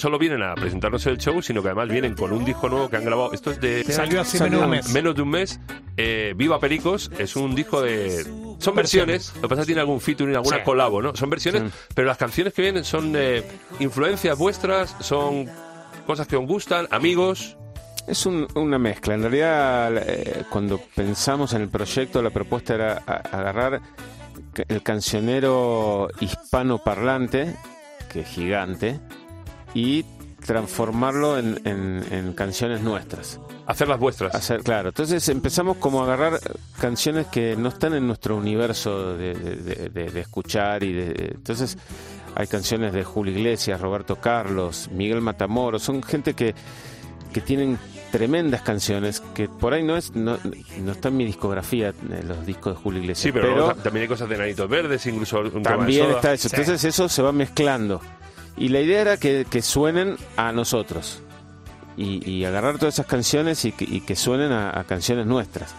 Solo 0.02 0.18
vienen 0.18 0.42
a 0.42 0.54
presentarnos 0.56 1.06
el 1.06 1.16
show, 1.18 1.40
sino 1.40 1.62
que 1.62 1.68
además 1.68 1.88
vienen 1.88 2.14
con 2.14 2.32
un 2.32 2.44
disco 2.44 2.68
nuevo 2.68 2.90
que 2.90 2.96
han 2.96 3.04
grabado. 3.04 3.32
Esto 3.32 3.52
es 3.52 3.60
de 3.60 3.84
Salió 3.84 4.20
hace 4.20 4.36
Salió 4.38 4.58
menos 4.58 4.60
de 4.60 4.64
un 4.66 4.70
mes. 4.70 4.92
menos 4.92 5.14
de 5.14 5.22
un 5.22 5.30
mes. 5.30 5.60
Eh, 5.96 6.34
Viva 6.36 6.58
Pericos 6.58 7.10
es 7.18 7.36
un 7.36 7.54
disco 7.54 7.80
de. 7.80 8.24
Son 8.58 8.74
versiones, 8.74 9.32
lo 9.36 9.42
que 9.42 9.48
pasa 9.48 9.60
es 9.62 9.66
que 9.66 9.70
tiene 9.70 9.80
algún 9.80 10.00
featuring, 10.00 10.34
alguna 10.36 10.56
Sí. 10.58 10.62
colabo, 10.64 11.00
¿no? 11.00 11.14
Son 11.14 11.30
versiones, 11.30 11.72
pero 11.94 12.08
las 12.08 12.18
canciones 12.18 12.52
que 12.52 12.62
vienen 12.62 12.84
son 12.84 13.12
eh, 13.16 13.42
influencias 13.78 14.36
vuestras, 14.36 14.94
son 15.00 15.48
cosas 16.06 16.26
que 16.26 16.36
os 16.36 16.46
gustan, 16.46 16.88
amigos. 16.90 17.56
Es 18.08 18.26
un- 18.26 18.48
una 18.56 18.78
mezcla. 18.78 19.14
En 19.14 19.22
realidad, 19.22 19.96
eh, 19.98 20.42
cuando 20.50 20.80
pensamos 20.96 21.52
en 21.54 21.62
el 21.62 21.68
proyecto, 21.68 22.20
la 22.20 22.30
propuesta 22.30 22.74
era 22.74 23.02
a- 23.06 23.12
agarrar 23.38 23.80
el 24.68 24.82
cancionero 24.82 26.08
hispano 26.20 26.78
parlante, 26.78 27.54
que 28.12 28.20
es 28.20 28.28
gigante, 28.28 28.98
y 29.74 30.04
transformarlo 30.46 31.38
en, 31.38 31.60
en- 31.64 32.04
en 32.10 32.32
canciones 32.32 32.80
nuestras. 32.82 33.38
Hacer 33.66 33.86
las 33.88 33.98
vuestras. 34.00 34.34
Hacer, 34.34 34.62
claro, 34.62 34.88
entonces 34.88 35.28
empezamos 35.28 35.76
como 35.76 36.00
a 36.00 36.04
agarrar 36.04 36.40
canciones 36.80 37.28
que 37.28 37.54
no 37.56 37.68
están 37.68 37.94
en 37.94 38.06
nuestro 38.06 38.36
universo 38.36 39.16
de, 39.16 39.34
de- 39.34 39.56
de- 39.56 39.88
de- 39.88 40.10
de 40.10 40.20
escuchar 40.20 40.82
y 40.82 40.92
de, 40.92 41.30
entonces 41.36 41.78
hay 42.34 42.46
canciones 42.48 42.92
de 42.92 43.04
Julio 43.04 43.32
Iglesias, 43.32 43.80
Roberto 43.80 44.16
Carlos, 44.16 44.88
Miguel 44.92 45.20
Matamoros, 45.20 45.82
son 45.82 46.02
gente 46.02 46.34
que, 46.34 46.54
que 47.32 47.40
tienen 47.40 47.78
tremendas 48.10 48.62
canciones 48.62 49.20
que 49.34 49.48
por 49.48 49.72
ahí 49.72 49.82
no 49.82 49.96
es 49.96 50.14
no, 50.14 50.38
no 50.82 50.92
está 50.92 51.08
en 51.08 51.16
mi 51.16 51.24
discografía 51.24 51.90
eh, 51.90 52.22
los 52.26 52.44
discos 52.44 52.74
de 52.74 52.82
Julio 52.82 53.00
Iglesias, 53.00 53.22
Sí, 53.22 53.32
pero, 53.32 53.74
también 53.76 54.02
hay 54.02 54.08
cosas 54.08 54.28
de 54.28 54.36
Nanitos 54.36 54.68
Verdes, 54.68 55.06
incluso 55.06 55.38
un 55.40 55.50
tema 55.50 55.60
de 55.60 55.62
también 55.78 56.04
soda. 56.06 56.16
está 56.16 56.32
eso. 56.34 56.48
Sí. 56.48 56.56
Entonces 56.56 56.84
eso 56.84 57.08
se 57.08 57.22
va 57.22 57.32
mezclando. 57.32 58.00
Y 58.56 58.68
la 58.68 58.80
idea 58.80 59.00
era 59.00 59.16
que, 59.16 59.46
que 59.48 59.62
suenen 59.62 60.16
a 60.36 60.52
nosotros. 60.52 61.22
Y, 61.96 62.28
y 62.30 62.44
agarrar 62.44 62.78
todas 62.78 62.94
esas 62.94 63.06
canciones 63.06 63.64
y 63.64 63.72
que, 63.72 64.16
suenen 64.16 64.50
a, 64.52 64.82
canciones 64.84 65.26
nuestras. 65.26 65.74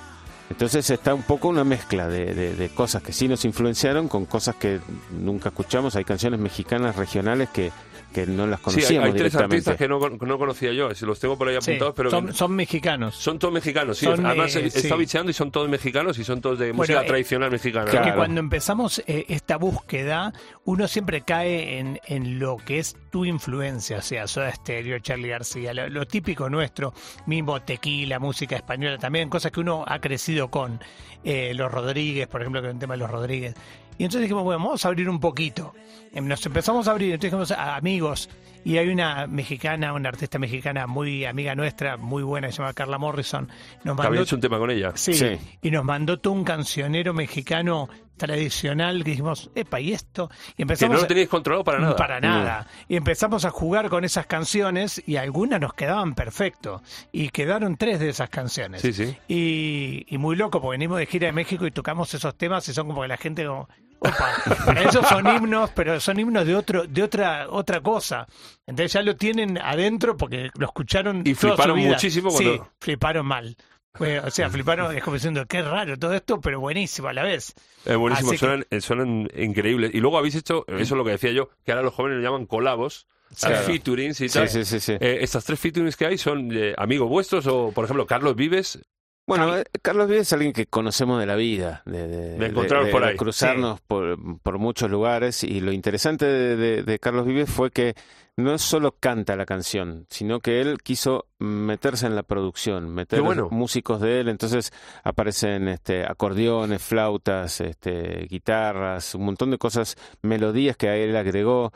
Entonces 0.49 0.87
está 0.89 1.13
un 1.15 1.23
poco 1.23 1.47
una 1.47 1.63
mezcla 1.63 2.07
de- 2.07 2.33
de 2.55 2.69
cosas 2.69 3.01
que 3.01 3.13
sí 3.13 3.27
nos 3.27 3.45
influenciaron 3.45 4.07
con 4.07 4.25
cosas 4.25 4.55
que 4.55 4.79
nunca 5.11 5.49
escuchamos. 5.49 5.95
Hay 5.95 6.03
canciones 6.03 6.39
mexicanas 6.39 6.95
regionales 6.95 7.49
que, 7.49 7.71
que 8.13 8.25
no 8.27 8.47
las 8.47 8.59
Sí, 8.59 8.65
hay, 8.67 8.73
conocíamos 8.75 9.05
hay 9.07 9.13
tres 9.13 9.35
artistas 9.35 9.75
que 9.75 9.87
no, 9.87 9.99
no 10.09 10.37
conocía 10.37 10.71
yo, 10.71 10.89
los 11.01 11.19
tengo 11.19 11.37
por 11.37 11.47
ahí 11.49 11.57
Sí, 11.59 11.71
apuntados, 11.71 11.93
pero 11.95 12.09
son, 12.11 12.27
que- 12.27 12.33
son 12.33 12.51
mexicanos. 12.55 13.15
son 13.15 13.39
todos 13.39 13.53
mexicanos. 13.53 13.97
Sí, 13.97 14.05
son, 14.05 14.25
además 14.25 14.55
eh, 14.55 14.61
he, 14.63 14.67
he 14.67 14.69
sí. 14.69 14.89
bicheando 14.97 15.31
y 15.31 15.33
son 15.33 15.51
todos 15.51 15.67
mexicanos 15.67 16.17
y 16.19 16.23
son 16.23 16.39
todos 16.39 16.59
de 16.59 16.71
música 16.71 17.01
eh, 17.03 17.07
tradicional 17.07 17.51
mexicana. 17.51 17.89
claro. 17.91 18.05
que 18.05 18.13
cuando 18.13 18.39
empezamos 18.39 19.03
eh, 19.07 19.25
esta 19.27 19.57
búsqueda, 19.57 20.31
uno 20.65 20.87
siempre 20.87 21.21
cae 21.21 21.79
en, 21.79 21.99
en 22.05 22.39
lo 22.39 22.57
que 22.57 22.79
es 22.79 22.95
tu 23.11 23.25
influencia, 23.25 23.97
o 23.97 24.01
sea, 24.01 24.27
Soda 24.27 24.51
Stereo, 24.53 24.99
Charlie 24.99 25.29
García, 25.29 25.73
lo, 25.73 25.89
lo 25.89 26.05
típico 26.07 26.49
nuestro, 26.49 26.93
mismo 27.25 27.61
tequila, 27.61 28.19
música 28.19 28.55
española, 28.55 28.97
también 28.97 29.29
cosas 29.29 29.51
que 29.51 29.59
uno 29.59 29.83
ha 29.87 29.99
crecido 29.99 30.49
con 30.49 30.79
eh, 31.23 31.53
los 31.55 31.71
Rodríguez, 31.71 32.27
por 32.27 32.41
ejemplo, 32.41 32.61
que 32.61 32.67
es 32.67 32.73
un 32.73 32.79
tema 32.79 32.93
de 32.93 32.99
los 32.99 33.09
Rodríguez. 33.09 33.55
Y 33.97 34.03
entonces 34.03 34.21
dijimos, 34.21 34.43
bueno, 34.43 34.63
vamos 34.63 34.83
a 34.85 34.87
abrir 34.87 35.09
un 35.09 35.19
poquito. 35.19 35.73
Eh, 36.13 36.21
Nos 36.21 36.45
empezamos 36.45 36.87
a 36.87 36.91
abrir, 36.91 37.13
entonces 37.13 37.31
dijimos, 37.31 37.51
a 37.51 37.75
amigos. 37.75 38.29
Y 38.65 38.77
hay 38.77 38.87
una 38.89 39.27
mexicana, 39.27 39.91
una 39.93 40.07
artista 40.09 40.39
mexicana 40.39 40.87
muy 40.87 41.25
amiga 41.25 41.53
nuestra, 41.53 41.97
muy 41.97 42.23
buena, 42.23 42.47
que 42.47 42.53
se 42.53 42.59
llama 42.59 42.73
Carla 42.73 42.97
Morrison. 42.97 43.47
Nos 43.83 43.95
Que 43.97 44.01
había 44.01 44.09
mandó 44.11 44.23
hecho 44.23 44.35
un 44.35 44.41
tema 44.41 44.57
con 44.57 44.71
ella. 44.71 44.93
Sí, 44.95 45.13
Sí. 45.13 45.37
y 45.61 45.69
nos 45.71 45.83
mandó 45.83 46.17
todo 46.19 46.33
un 46.33 46.43
cancionero 46.45 47.13
mexicano 47.13 47.89
tradicional 48.17 49.03
que 49.03 49.11
dijimos, 49.11 49.49
epa, 49.55 49.79
¿y 49.79 49.93
esto? 49.93 50.29
Y 50.51 50.55
Que 50.55 50.61
empezamos 50.63 50.95
no 50.95 51.01
lo 51.01 51.07
tenéis 51.07 51.29
controlado 51.29 51.63
para 51.63 51.79
nada. 51.79 51.95
Para 51.95 52.19
nada. 52.19 52.67
Y 52.87 52.95
empezamos 52.95 53.45
a 53.45 53.49
jugar 53.49 53.89
con 53.89 54.03
esas 54.03 54.25
canciones 54.25 55.01
y 55.05 55.15
algunas 55.17 55.59
nos 55.59 55.73
quedaban 55.73 56.15
perfecto. 56.15 56.81
Y 57.11 57.29
quedaron 57.29 57.77
tres 57.77 57.99
de 57.99 58.09
esas 58.09 58.29
canciones. 58.29 58.81
Sí, 58.81 58.93
sí. 58.93 59.15
Y, 59.27 60.05
y 60.07 60.17
muy 60.17 60.35
loco, 60.35 60.61
porque 60.61 60.75
venimos 60.77 60.97
de 60.99 61.05
gira 61.05 61.27
de 61.27 61.33
México 61.33 61.65
y 61.67 61.71
tocamos 61.71 62.13
esos 62.13 62.35
temas 62.35 62.67
y 62.69 62.73
son 62.73 62.87
como 62.87 63.01
que 63.01 63.07
la 63.07 63.17
gente 63.17 63.45
como, 63.45 63.67
opa, 63.99 64.29
ellos 64.81 65.05
son 65.07 65.27
himnos, 65.27 65.69
pero 65.71 65.99
son 65.99 66.19
himnos 66.19 66.45
de 66.45 66.55
otro, 66.55 66.85
de 66.85 67.03
otra, 67.03 67.47
otra 67.49 67.81
cosa. 67.81 68.27
Entonces 68.65 68.93
ya 68.93 69.01
lo 69.01 69.15
tienen 69.15 69.57
adentro 69.57 70.15
porque 70.17 70.49
lo 70.57 70.65
escucharon 70.65 71.21
Y 71.25 71.33
toda 71.33 71.35
su 71.35 71.47
fliparon 71.47 71.77
vida. 71.77 71.89
muchísimo 71.89 72.31
Sí, 72.31 72.43
cuando- 72.45 72.69
fliparon 72.79 73.25
mal. 73.25 73.57
Fue- 73.95 74.19
o 74.19 74.31
sea, 74.31 74.49
fliparon, 74.49 74.95
es 74.95 75.03
como 75.03 75.15
diciendo, 75.15 75.45
qué 75.47 75.61
raro 75.61 75.97
todo 75.99 76.13
esto, 76.15 76.41
pero 76.41 76.59
buenísimo 76.59 77.09
a 77.09 77.13
la 77.13 77.23
vez. 77.23 77.53
Eh, 77.85 77.95
buenísimo, 77.95 78.29
Así 78.31 78.37
suenan, 78.39 78.65
suenan 78.81 79.29
increíbles. 79.35 79.91
Y 79.93 79.99
luego 79.99 80.17
habéis 80.17 80.33
hecho, 80.35 80.65
eso 80.67 80.81
es 80.81 80.91
lo 80.91 81.05
que 81.05 81.11
decía 81.11 81.31
yo, 81.31 81.49
que 81.63 81.71
ahora 81.73 81.83
los 81.83 81.93
jóvenes 81.93 82.17
lo 82.17 82.23
llaman 82.23 82.47
colabos, 82.47 83.05
Claro. 83.39 83.57
featurings 83.65 84.19
y 84.21 84.29
Sí, 84.29 84.39
tal. 84.39 84.49
sí, 84.49 84.65
sí, 84.65 84.79
sí. 84.79 84.93
Eh, 84.99 85.19
¿Estas 85.21 85.45
tres 85.45 85.59
featurings 85.59 85.95
que 85.95 86.05
hay 86.07 86.17
son 86.17 86.49
eh, 86.51 86.73
amigos 86.77 87.07
vuestros 87.07 87.45
o, 87.47 87.71
por 87.71 87.85
ejemplo, 87.85 88.07
Carlos 88.07 88.35
Vives? 88.35 88.79
Bueno, 89.27 89.55
eh, 89.57 89.63
Carlos 89.81 90.07
Vives 90.07 90.23
es 90.23 90.33
alguien 90.33 90.53
que 90.53 90.65
conocemos 90.65 91.19
de 91.19 91.25
la 91.27 91.35
vida, 91.35 91.81
de, 91.85 92.07
de- 92.07 92.37
De 92.39 92.45
encontrarnos 92.47 92.89
por 92.89 93.03
ahí. 93.03 93.15
cruzarnos 93.15 93.79
por, 93.81 94.17
por 94.41 94.57
muchos 94.59 94.89
lugares. 94.91 95.43
Y 95.43 95.61
lo 95.61 95.71
interesante 95.71 96.25
de, 96.25 96.55
de- 96.55 96.83
de 96.83 96.99
Carlos 96.99 97.25
Vives 97.25 97.49
fue 97.49 97.69
que 97.71 97.95
no 98.35 98.57
solo 98.57 98.95
canta 98.99 99.35
la 99.35 99.45
canción, 99.45 100.07
sino 100.09 100.39
que 100.39 100.59
él 100.59 100.79
quiso 100.81 101.27
meterse 101.39 102.07
en 102.07 102.15
la 102.15 102.23
producción, 102.23 102.89
meter 102.93 103.21
bueno. 103.21 103.47
músicos 103.51 104.01
de 104.01 104.21
él. 104.21 104.29
Entonces 104.29 104.71
aparecen 105.03 105.67
este, 105.67 106.03
acordeones, 106.03 106.81
flautas, 106.81 107.61
este, 107.61 108.25
guitarras, 108.29 109.13
un 109.15 109.25
montón 109.25 109.51
de 109.51 109.57
cosas, 109.59 109.95
melodías 110.23 110.75
que 110.77 110.89
a 110.89 110.95
él 110.95 111.15
agregó. 111.15 111.71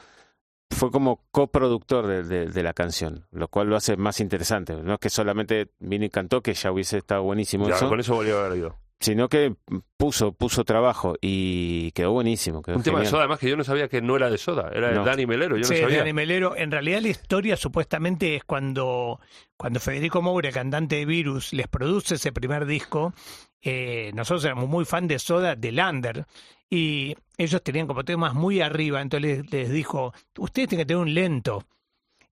Fue 0.69 0.91
como 0.91 1.21
coproductor 1.31 2.07
de, 2.07 2.23
de- 2.23 2.47
de 2.47 2.63
la 2.63 2.73
canción, 2.73 3.25
lo 3.31 3.47
cual 3.47 3.69
lo 3.69 3.75
hace 3.77 3.95
más 3.95 4.19
interesante. 4.19 4.73
No 4.75 4.95
es 4.95 4.99
que 4.99 5.09
solamente 5.09 5.69
vino 5.79 6.03
y 6.05 6.09
cantó, 6.09 6.41
que 6.41 6.53
ya 6.53 6.71
hubiese 6.73 6.97
estado 6.97 7.23
buenísimo 7.23 7.69
Ya, 7.69 7.75
eso, 7.75 7.87
con 7.87 7.99
eso 8.01 8.15
volvió 8.15 8.39
a 8.39 8.45
haber 8.47 8.57
ido. 8.57 8.75
Sino 8.99 9.29
que 9.29 9.55
puso 9.95 10.31
puso 10.31 10.63
trabajo 10.63 11.15
y 11.21 11.91
quedó 11.91 12.11
buenísimo. 12.13 12.61
Quedó 12.61 12.77
Un 12.77 12.83
tema 12.83 12.99
de 12.99 13.05
soda, 13.05 13.21
además, 13.21 13.39
que 13.39 13.49
yo 13.49 13.55
no 13.57 13.63
sabía 13.63 13.87
que 13.87 14.01
no 14.01 14.15
era 14.15 14.29
de 14.29 14.37
soda, 14.37 14.71
era 14.73 14.89
de 14.89 14.95
No. 14.95 15.05
Dani 15.05 15.25
Melero, 15.25 15.55
yo 15.55 15.61
no 15.61 15.67
Sí, 15.67 15.77
sabía. 15.77 15.99
Dani 15.99 16.13
Melero. 16.13 16.55
En 16.55 16.71
realidad 16.71 17.01
la 17.01 17.09
historia 17.09 17.55
supuestamente 17.57 18.35
es 18.35 18.43
cuando, 18.43 19.19
cuando 19.55 19.79
Federico 19.79 20.21
Moura, 20.21 20.51
cantante 20.51 20.95
de 20.97 21.05
Virus, 21.05 21.53
les 21.53 21.67
produce 21.67 22.15
ese 22.15 22.31
primer 22.31 22.65
disco. 22.65 23.13
eh, 23.61 24.11
nosotros 24.13 24.45
éramos 24.45 24.67
muy 24.69 24.85
fan 24.85 25.07
de 25.07 25.19
Soda, 25.19 25.55
de 25.55 25.71
Lander, 25.71 26.25
y 26.69 27.15
ellos 27.37 27.61
tenían 27.63 27.87
como 27.87 28.03
temas 28.03 28.33
muy 28.33 28.61
arriba, 28.61 29.01
entonces 29.01 29.39
les, 29.43 29.51
les 29.51 29.69
dijo, 29.71 30.13
ustedes 30.37 30.69
tienen 30.69 30.85
que 30.85 30.87
tener 30.87 31.01
un 31.03 31.13
lento. 31.13 31.63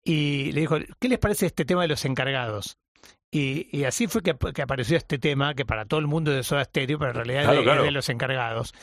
Y 0.03 0.51
le 0.51 0.61
dijo, 0.61 0.77
¿qué 0.99 1.09
les 1.09 1.17
parece 1.19 1.47
este 1.47 1.65
tema 1.65 1.81
de 1.81 1.87
los 1.87 2.05
encargados? 2.05 2.77
Y, 3.37 3.67
y 3.71 3.83
así 3.83 4.07
fue 4.07 4.21
que, 4.21 4.33
que 4.53 4.61
apareció 4.61 4.95
este 4.95 5.17
tema, 5.19 5.53
que 5.55 5.65
para 5.65 5.85
todo 5.85 5.99
el 5.99 6.07
mundo 6.07 6.31
es 6.31 6.37
de 6.37 6.43
Soda 6.43 6.63
Stereo, 6.63 6.97
pero 6.97 7.11
en 7.11 7.15
realidad 7.17 7.41
Claro, 7.43 7.53
es 7.53 7.57
de- 7.59 7.63
claro. 7.63 7.81
es 7.81 7.85
de 7.85 7.91
los 7.91 8.09
encargados. 8.09 8.73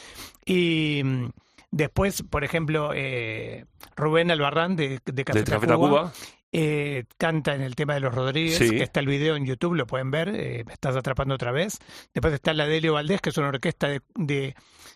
Y 0.44 1.00
mm, 1.04 1.30
después, 1.70 2.22
por 2.22 2.44
ejemplo, 2.44 2.90
eh, 2.94 3.64
Rubén 3.96 4.30
Albarrán 4.30 4.76
de, 4.76 5.00
de 5.04 5.24
Café, 5.24 5.42
Tacuba. 5.44 6.12
eh, 6.52 7.04
canta 7.16 7.54
en 7.54 7.62
el 7.62 7.74
tema 7.76 7.94
de 7.94 8.00
los 8.00 8.14
Rodríguez, 8.14 8.58
Sí. 8.58 8.70
que 8.70 8.82
está 8.82 9.00
el 9.00 9.06
video 9.06 9.36
en 9.36 9.46
YouTube, 9.46 9.74
lo 9.74 9.86
pueden 9.86 10.10
ver, 10.10 10.28
eh, 10.34 10.64
me 10.66 10.74
estás 10.74 10.96
atrapando 10.96 11.34
otra 11.34 11.50
vez. 11.50 11.78
Después 12.12 12.34
está 12.34 12.52
la 12.52 12.66
de 12.66 12.76
Elio 12.76 12.92
Valdés, 12.92 13.22
que 13.22 13.30
es 13.30 13.38
una 13.38 13.48
orquesta 13.48 13.88
de, 13.88 14.02
de, 14.16 14.54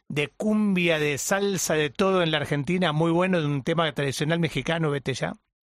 de 0.08 0.28
cumbia, 0.36 0.98
de 0.98 1.16
salsa, 1.16 1.72
de 1.74 1.88
todo 1.88 2.22
en 2.22 2.30
la 2.30 2.36
Argentina, 2.38 2.92
muy 2.92 3.10
bueno, 3.10 3.40
de 3.40 3.46
un 3.46 3.62
tema 3.62 3.90
tradicional 3.92 4.38
mexicano, 4.38 4.90
vete 4.90 5.14
ya. 5.14 5.32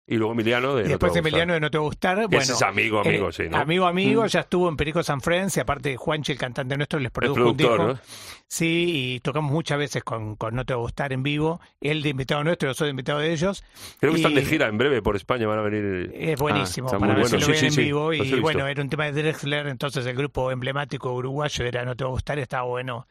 Y 0.09 0.15
luego 0.15 0.31
Emiliano 0.31 0.73
de 0.73 0.83
Y 0.83 0.85
No 0.85 0.89
después 0.91 1.11
te 1.11 1.19
va 1.19 1.25
a 1.25 1.27
Emiliano 1.27 1.53
de 1.53 1.59
No 1.59 1.69
Te 1.69 1.77
Va 1.77 1.83
a 1.83 1.87
Gustar. 1.87 2.15
Bueno, 2.15 2.39
Ese 2.39 2.53
es 2.53 2.61
amigo, 2.61 3.01
amigo, 3.01 3.27
eh, 3.27 3.33
sí, 3.33 3.43
¿no? 3.49 3.57
Amigo, 3.57 3.85
amigo, 3.85 4.23
Mm. 4.23 4.27
ya 4.27 4.39
estuvo 4.39 4.69
en 4.69 4.77
Perico 4.77 5.03
San 5.03 5.19
Friends 5.19 5.57
y 5.57 5.59
aparte 5.59 5.97
Juanchi, 5.97 6.31
el 6.31 6.37
cantante 6.37 6.77
nuestro, 6.77 6.97
les 6.99 7.07
El 7.07 7.11
produjo 7.11 7.49
un 7.49 7.57
productor, 7.57 7.79
disco. 7.89 7.93
¿no? 7.93 7.99
Sí, 8.47 9.13
y 9.15 9.19
tocamos 9.19 9.51
muchas 9.51 9.77
veces 9.77 10.05
con, 10.05 10.37
con 10.37 10.55
No 10.55 10.63
Te 10.65 10.73
Va 10.73 10.79
a 10.79 10.81
Gustar 10.83 11.11
en 11.11 11.23
vivo. 11.23 11.59
Él 11.81 12.01
de 12.01 12.09
invitado 12.09 12.41
nuestro, 12.45 12.69
yo 12.69 12.73
soy 12.73 12.85
de 12.87 12.91
invitado 12.91 13.19
de 13.19 13.33
ellos. 13.33 13.65
Creo 13.99 14.13
que 14.13 14.19
están 14.19 14.33
de 14.33 14.45
gira 14.45 14.67
en 14.67 14.77
breve 14.77 15.01
por 15.01 15.17
España, 15.17 15.45
van 15.45 15.59
a 15.59 15.61
venir. 15.63 16.09
Es 16.15 16.39
buenísimo, 16.39 16.87
Ah, 16.87 16.95
está 16.95 16.99
para 16.99 17.13
ver 17.15 17.25
si 17.25 17.31
bueno. 17.35 17.39
lo 17.39 17.45
Sí, 17.45 17.51
ven 17.51 17.59
sí, 17.59 17.65
en 17.65 17.71
sí, 17.73 17.81
vivo. 17.83 18.13
Y 18.13 18.39
bueno, 18.39 18.65
era 18.65 18.81
un 18.81 18.89
tema 18.89 19.05
de 19.05 19.11
Drexler, 19.11 19.67
entonces 19.67 20.05
el 20.05 20.15
grupo 20.15 20.51
emblemático 20.51 21.11
uruguayo 21.13 21.65
era 21.65 21.83
No 21.83 21.95
Te 21.97 22.05
Va 22.05 22.09
a 22.11 22.13
Gustar, 22.13 22.39
estaba 22.39 22.63
bueno 22.63 23.07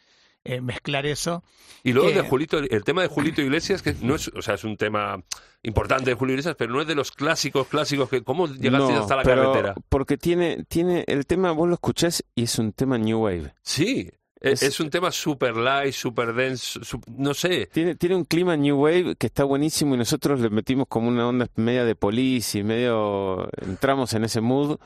eh, 0.46 0.60
mezclar 0.60 1.06
eso. 1.06 1.42
Y 1.82 1.92
luego 1.92 2.10
de 2.10 2.22
Julito, 2.22 2.58
el 2.58 2.84
tema 2.84 3.02
de 3.02 3.08
Julito 3.08 3.40
Iglesias, 3.42 3.82
que 3.82 3.94
no 4.00 4.14
es, 4.16 4.28
o 4.28 4.42
sea, 4.42 4.54
es 4.54 4.64
un 4.64 4.76
tema 4.76 5.22
importante 5.62 6.10
de 6.10 6.14
Julio 6.16 6.32
Iglesias, 6.34 6.56
pero 6.58 6.72
no 6.72 6.80
es 6.80 6.86
de 6.86 6.94
los 6.94 7.12
clásicos, 7.12 7.66
clásicos 7.68 8.08
que, 8.08 8.22
¿cómo 8.22 8.46
llegaste 8.48 8.92
No, 8.92 9.00
hasta 9.00 9.16
la 9.16 9.22
pero 9.22 9.52
carretera? 9.52 9.74
Porque 9.88 10.16
tiene, 10.16 10.64
tiene, 10.68 11.04
el 11.06 11.26
tema 11.26 11.52
vos 11.52 11.68
lo 11.68 11.74
escuchás 11.74 12.24
y 12.34 12.44
es 12.44 12.58
un 12.58 12.72
tema 12.72 12.98
New 12.98 13.20
Wave. 13.24 13.54
Sí, 13.62 14.10
es, 14.40 14.62
Es- 14.62 14.74
es 14.74 14.80
un 14.80 14.90
tema 14.90 15.10
super 15.12 15.56
light, 15.56 15.92
super 15.94 16.32
dense, 16.34 16.80
su- 16.84 17.00
no 17.16 17.34
sé. 17.34 17.66
Tiene, 17.72 17.94
tiene 17.94 18.16
un 18.16 18.24
clima 18.24 18.56
New 18.56 18.76
Wave 18.82 19.14
que 19.16 19.26
está 19.28 19.44
buenísimo 19.44 19.94
y 19.94 19.98
nosotros 19.98 20.40
le 20.40 20.50
metimos 20.50 20.86
como 20.88 21.08
una 21.08 21.28
onda 21.28 21.46
media 21.56 21.84
de 21.84 21.94
police 21.94 22.58
y 22.58 22.64
medio 22.64 23.48
entramos 23.62 24.12
en 24.14 24.24
ese 24.24 24.40
mood 24.40 24.76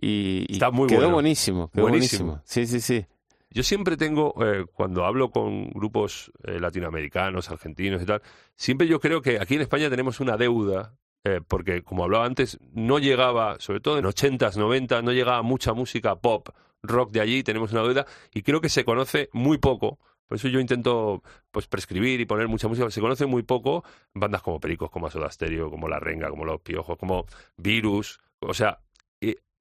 y, 0.00 0.44
y 0.48 0.52
Está 0.54 0.70
muy 0.70 0.88
quedó 0.88 0.98
bueno. 1.00 1.14
buenísimo, 1.14 1.70
quedó 1.70 1.82
Buenísimo. 1.88 2.24
buenísimo. 2.32 2.42
Sí, 2.44 2.66
sí, 2.66 2.80
sí. 2.80 3.06
Yo 3.50 3.62
siempre 3.62 3.96
tengo, 3.96 4.34
eh, 4.44 4.66
cuando 4.72 5.06
hablo 5.06 5.30
con 5.30 5.70
grupos 5.70 6.30
eh, 6.44 6.60
latinoamericanos, 6.60 7.50
argentinos 7.50 8.02
y 8.02 8.06
tal, 8.06 8.22
siempre 8.54 8.86
yo 8.86 9.00
creo 9.00 9.22
que 9.22 9.40
aquí 9.40 9.54
en 9.54 9.62
España 9.62 9.88
tenemos 9.88 10.20
una 10.20 10.36
deuda, 10.36 10.94
eh, 11.24 11.40
porque 11.46 11.82
como 11.82 12.04
hablaba 12.04 12.26
antes, 12.26 12.58
no 12.72 12.98
llegaba, 12.98 13.58
sobre 13.58 13.80
todo 13.80 13.98
en 13.98 14.04
80s, 14.04 14.56
90, 14.56 15.00
no 15.00 15.12
llegaba 15.12 15.40
mucha 15.42 15.72
música 15.72 16.16
pop, 16.16 16.48
rock 16.82 17.10
de 17.10 17.20
allí, 17.22 17.42
tenemos 17.42 17.72
una 17.72 17.82
deuda, 17.82 18.06
y 18.34 18.42
creo 18.42 18.60
que 18.60 18.68
se 18.68 18.84
conoce 18.84 19.30
muy 19.32 19.56
poco. 19.56 19.98
Por 20.26 20.36
eso 20.36 20.48
yo 20.48 20.60
intento 20.60 21.22
pues 21.50 21.66
prescribir 21.68 22.20
y 22.20 22.26
poner 22.26 22.48
mucha 22.48 22.68
música. 22.68 22.90
Se 22.90 23.00
conoce 23.00 23.24
muy 23.24 23.44
poco 23.44 23.82
bandas 24.12 24.42
como 24.42 24.60
Pericos, 24.60 24.90
como 24.90 25.10
Soda 25.10 25.30
Stereo, 25.30 25.70
como 25.70 25.88
La 25.88 25.98
Renga, 26.00 26.28
como 26.28 26.44
Los 26.44 26.60
Piojos, 26.60 26.98
como 26.98 27.24
Virus. 27.56 28.20
O 28.40 28.52
sea, 28.52 28.78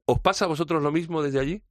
¿os 0.05 0.19
pasa 0.19 0.43
a 0.43 0.49
vosotros 0.49 0.83
lo 0.83 0.91
mismo 0.91 1.23
desde 1.23 1.39
allí? 1.39 1.61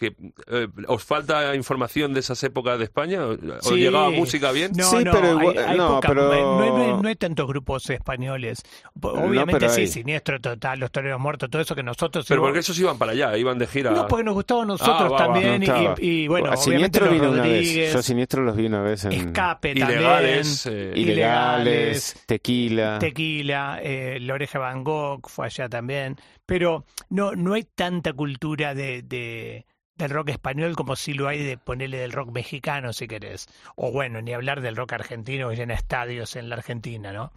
Que 0.00 0.16
eh, 0.46 0.66
¿Os 0.88 1.04
falta 1.04 1.54
información 1.54 2.14
de 2.14 2.20
esas 2.20 2.42
épocas 2.42 2.78
de 2.78 2.84
España? 2.84 3.22
¿Os 3.26 3.38
Sí. 3.60 3.76
llegaba 3.76 4.10
música 4.10 4.50
bien? 4.50 4.72
No, 4.74 4.84
Sí, 4.84 5.04
no, 5.04 5.12
pero 5.12 5.38
igual- 5.38 5.58
hay, 5.58 5.64
hay 5.72 5.76
no, 5.76 5.88
poca- 5.96 6.08
pero- 6.08 6.24
no, 6.28 6.32
hay- 6.32 6.40
no 6.70 6.76
hay, 6.96 7.02
no 7.02 7.08
hay 7.08 7.16
tantos 7.16 7.46
grupos 7.46 7.88
españoles. 7.90 8.62
Obviamente 9.02 9.68
sí, 9.68 9.82
hay. 9.82 9.86
Siniestro 9.88 10.40
Total, 10.40 10.80
Los 10.80 10.90
Toreros 10.90 11.20
Muertos, 11.20 11.50
todo 11.50 11.60
eso 11.60 11.74
que 11.74 11.82
nosotros... 11.82 12.24
Pero 12.26 12.38
íbamos- 12.40 12.48
porque 12.48 12.60
esos 12.60 12.78
iban 12.80 12.96
para 12.98 13.12
allá, 13.12 13.36
iban 13.36 13.58
de 13.58 13.66
gira. 13.66 13.90
No, 13.90 14.08
porque 14.08 14.24
nos 14.24 14.34
gustaba 14.34 14.62
a 14.62 14.66
nosotros 14.66 14.96
Ah, 15.00 15.04
va, 15.04 15.10
va, 15.10 15.18
también 15.18 15.62
y- 15.62 15.66
estaba. 15.66 15.94
y, 15.98 16.10
y 16.22 16.28
bueno, 16.28 16.46
a 16.46 16.54
obviamente 16.54 16.98
Siniestro 16.98 17.04
los 17.04 17.14
vino 17.14 17.30
una 17.30 17.42
vez. 17.42 17.52
Rodríguez, 17.52 17.92
Yo 17.92 18.02
Siniestro 18.02 18.42
los 18.42 18.56
vi 18.56 18.66
una 18.66 18.80
vez 18.82 19.04
en 19.04 19.12
Escape 19.12 19.70
Ilegales. 19.72 20.62
también, 20.64 20.88
eh, 20.94 20.98
Ilegales, 20.98 22.22
Tequila. 22.26 22.98
Tequila, 22.98 23.80
eh, 23.82 24.18
La 24.20 24.34
Oreja 24.34 24.58
Van 24.58 24.82
Gogh 24.82 25.28
fue 25.28 25.46
allá 25.46 25.68
también, 25.68 26.16
pero 26.46 26.84
no, 27.10 27.32
no 27.36 27.52
hay 27.54 27.64
tanta 27.64 28.12
cultura 28.12 28.74
de, 28.74 29.02
de- 29.02 29.66
del 30.00 30.10
rock 30.10 30.30
español 30.30 30.74
como 30.76 30.96
si 30.96 31.14
lo 31.14 31.28
hay 31.28 31.42
de 31.42 31.56
ponerle 31.58 31.98
del 31.98 32.12
rock 32.12 32.30
mexicano, 32.32 32.92
si 32.92 33.06
querés. 33.08 33.46
O 33.76 33.92
bueno, 33.92 34.20
ni 34.22 34.32
hablar 34.32 34.60
del 34.60 34.76
rock 34.76 34.94
argentino 34.94 35.48
que 35.50 35.56
llena 35.56 35.74
estadios 35.74 36.36
en 36.36 36.48
la 36.48 36.56
Argentina, 36.56 37.12
¿no? 37.12 37.32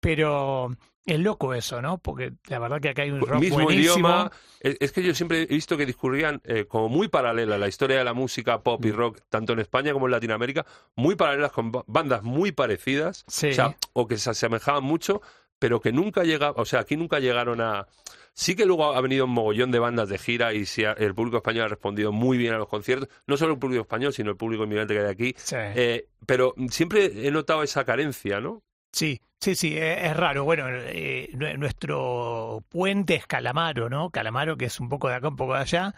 Pero 0.00 0.70
es 1.04 1.18
loco 1.18 1.54
eso, 1.54 1.82
¿no? 1.82 1.98
Porque 1.98 2.32
la 2.48 2.58
verdad 2.58 2.80
que 2.80 2.88
acá 2.90 3.02
hay 3.02 3.10
un 3.10 3.20
rock 3.20 3.40
mismo 3.40 3.62
buenísimo. 3.62 3.94
idioma. 4.08 4.32
Es, 4.60 4.92
que 4.92 5.02
yo 5.02 5.14
siempre 5.14 5.42
he 5.42 5.46
visto 5.46 5.76
que 5.76 5.84
discurrían 5.86 6.40
eh, 6.44 6.66
como 6.66 6.88
muy 6.88 7.08
paralela 7.08 7.58
la 7.58 7.66
historia 7.68 7.98
de 7.98 8.04
la 8.04 8.14
música 8.14 8.60
pop 8.62 8.80
Mm. 8.84 8.88
y 8.88 8.92
rock, 8.92 9.20
tanto 9.28 9.52
en 9.52 9.58
España 9.60 9.92
como 9.92 10.06
en 10.06 10.12
Latinoamérica, 10.12 10.64
muy 10.94 11.16
paralelas 11.16 11.50
con 11.52 11.72
ba- 11.72 11.82
bandas 11.88 12.22
muy 12.22 12.52
parecidas, 12.52 13.24
Sí. 13.26 13.48
o, 13.50 13.52
sea, 13.54 13.76
o 13.92 14.06
que 14.06 14.16
se 14.18 14.30
asemejaban 14.30 14.84
mucho, 14.84 15.20
pero 15.62 15.80
que 15.80 15.92
nunca 15.92 16.24
llegaban, 16.24 16.54
o 16.60 16.64
sea, 16.64 16.80
aquí 16.80 16.96
nunca 16.96 17.20
llegaron 17.20 17.60
a... 17.60 17.86
Sí 18.34 18.56
que 18.56 18.66
luego 18.66 18.92
ha 18.94 19.00
venido 19.00 19.26
un 19.26 19.30
mogollón 19.30 19.70
de 19.70 19.78
bandas 19.78 20.08
de 20.08 20.18
gira 20.18 20.52
y 20.52 20.64
el 20.98 21.14
público 21.14 21.36
español 21.36 21.66
ha 21.66 21.68
respondido 21.68 22.10
muy 22.10 22.36
bien 22.36 22.52
a 22.52 22.58
los 22.58 22.66
conciertos, 22.66 23.08
no 23.28 23.36
solo 23.36 23.52
el 23.52 23.58
público 23.60 23.82
español, 23.82 24.12
sino 24.12 24.30
el 24.30 24.36
público 24.36 24.64
inmigrante 24.64 24.94
que 24.94 25.00
hay 25.00 25.06
aquí. 25.06 25.34
Sí. 25.36 25.54
Eh, 25.56 26.08
pero 26.26 26.52
siempre 26.68 27.12
he 27.28 27.30
notado 27.30 27.62
esa 27.62 27.84
carencia, 27.84 28.40
¿no? 28.40 28.62
Sí, 28.90 29.20
sí, 29.38 29.54
sí, 29.54 29.76
e- 29.78 30.04
es 30.06 30.16
raro. 30.16 30.42
Bueno, 30.44 30.64
eh, 30.68 31.28
nue- 31.34 31.56
nuestro 31.58 32.64
puente 32.68 33.14
es 33.14 33.26
Calamaro, 33.26 33.88
¿no? 33.88 34.10
Calamaro, 34.10 34.56
que 34.56 34.64
es 34.64 34.80
un 34.80 34.88
poco 34.88 35.08
de 35.08 35.14
acá, 35.14 35.28
un 35.28 35.36
poco 35.36 35.54
de 35.54 35.60
allá. 35.60 35.94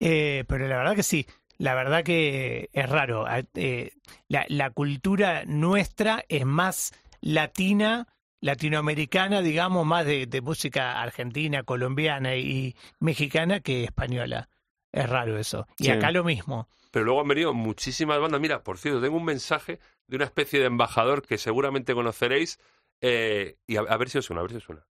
Eh, 0.00 0.44
pero 0.48 0.66
la 0.66 0.78
verdad 0.78 0.96
que 0.96 1.02
sí, 1.04 1.26
la 1.58 1.74
verdad 1.76 2.02
que 2.02 2.68
es 2.72 2.88
raro. 2.88 3.26
Eh, 3.54 3.92
la 4.26 4.70
cultura 4.70 5.44
nuestra 5.46 6.24
es 6.28 6.44
más 6.44 6.92
latina, 7.20 8.08
latinoamericana, 8.44 9.40
digamos, 9.40 9.86
más 9.86 10.04
de, 10.04 10.26
de 10.26 10.40
música 10.40 11.00
argentina, 11.00 11.62
colombiana 11.62 12.36
y 12.36 12.76
mexicana 13.00 13.60
que 13.60 13.84
española. 13.84 14.48
Es 14.92 15.08
raro 15.08 15.38
eso. 15.38 15.66
Y 15.78 15.84
Sí. 15.86 15.90
acá 15.90 16.10
lo 16.10 16.24
mismo. 16.24 16.68
Pero 16.90 17.04
luego 17.06 17.20
han 17.22 17.28
venido 17.28 17.54
muchísimas 17.54 18.20
bandas. 18.20 18.40
Mira, 18.40 18.62
por 18.62 18.78
cierto, 18.78 19.00
tengo 19.00 19.16
un 19.16 19.24
mensaje 19.24 19.80
de 20.06 20.16
una 20.16 20.24
especie 20.26 20.60
de 20.60 20.66
embajador 20.66 21.22
que 21.22 21.38
seguramente 21.38 21.94
conoceréis. 21.94 22.58
eh, 23.00 23.56
y 23.66 23.76
a, 23.76 23.80
a 23.80 23.96
ver 23.96 24.08
si 24.08 24.18
os 24.18 24.24
suena, 24.24 24.40
a 24.40 24.44
ver 24.44 24.52
si 24.52 24.56
os 24.58 24.62
suena. 24.64 24.82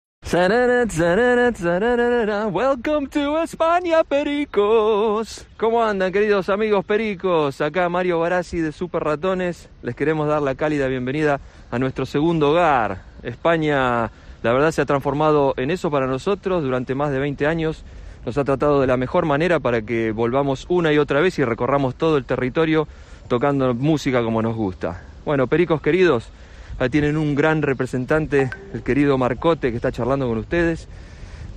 Welcome 2.51 3.09
to 3.09 3.43
España, 3.43 4.05
pericos. 4.05 5.47
¿Cómo 5.57 5.83
andan, 5.85 6.13
queridos 6.13 6.49
amigos 6.49 6.85
pericos? 6.85 7.61
Acá 7.61 7.89
Mario 7.89 8.21
Barassi 8.21 8.59
de 8.59 8.73
Super 8.73 9.03
Ratones. 9.05 9.69
Les 9.83 9.95
queremos 9.95 10.29
dar 10.29 10.43
la 10.43 10.55
cálida 10.55 10.87
bienvenida 10.89 11.41
a 11.75 11.79
nuestro 11.81 12.07
segundo 12.07 12.51
hogar. 12.51 13.03
España, 13.25 14.09
la 14.45 14.53
verdad, 14.53 14.71
se 14.71 14.81
ha 14.81 14.87
transformado 14.87 15.55
en 15.57 15.73
eso 15.73 15.91
para 15.91 16.07
nosotros 16.07 16.63
durante 16.63 16.95
más 16.95 17.11
de 17.11 17.19
20 17.19 17.49
años. 17.49 17.83
Nos 18.25 18.39
ha 18.39 18.45
tratado 18.45 18.81
de 18.81 18.87
la 18.87 18.97
mejor 18.97 19.27
manera 19.27 19.59
para 19.59 19.83
que 19.83 20.13
volvamos 20.13 20.67
una 20.69 20.93
y 20.93 20.99
otra 20.99 21.21
vez 21.21 21.37
y 21.41 21.45
recorramos 21.45 21.97
todo 21.97 22.17
el 22.17 22.27
territorio 22.27 22.87
tocando 23.27 23.75
música 23.75 24.23
como 24.23 24.41
nos 24.41 24.55
gusta. 24.55 25.03
Bueno, 25.25 25.49
pericos 25.49 25.81
queridos, 25.81 26.31
Ahí 26.79 26.91
tienen 26.91 27.17
un 27.17 27.37
gran 27.37 27.63
representante, 27.63 28.51
el 28.73 28.83
querido 28.83 29.17
Marcote, 29.17 29.71
que 29.71 29.77
está 29.77 29.93
charlando 29.93 30.27
con 30.27 30.39
ustedes. 30.39 30.89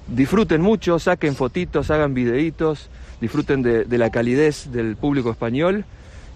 Disfruten 0.08 0.62
mucho, 0.62 1.00
saquen 1.00 1.36
fotitos, 1.36 1.90
hagan 1.90 2.14
videitos, 2.14 2.90
disfruten 3.20 3.64
de, 3.64 3.98
la 3.98 4.12
calidez 4.12 4.72
del 4.72 4.96
público 4.96 5.32
español 5.32 5.86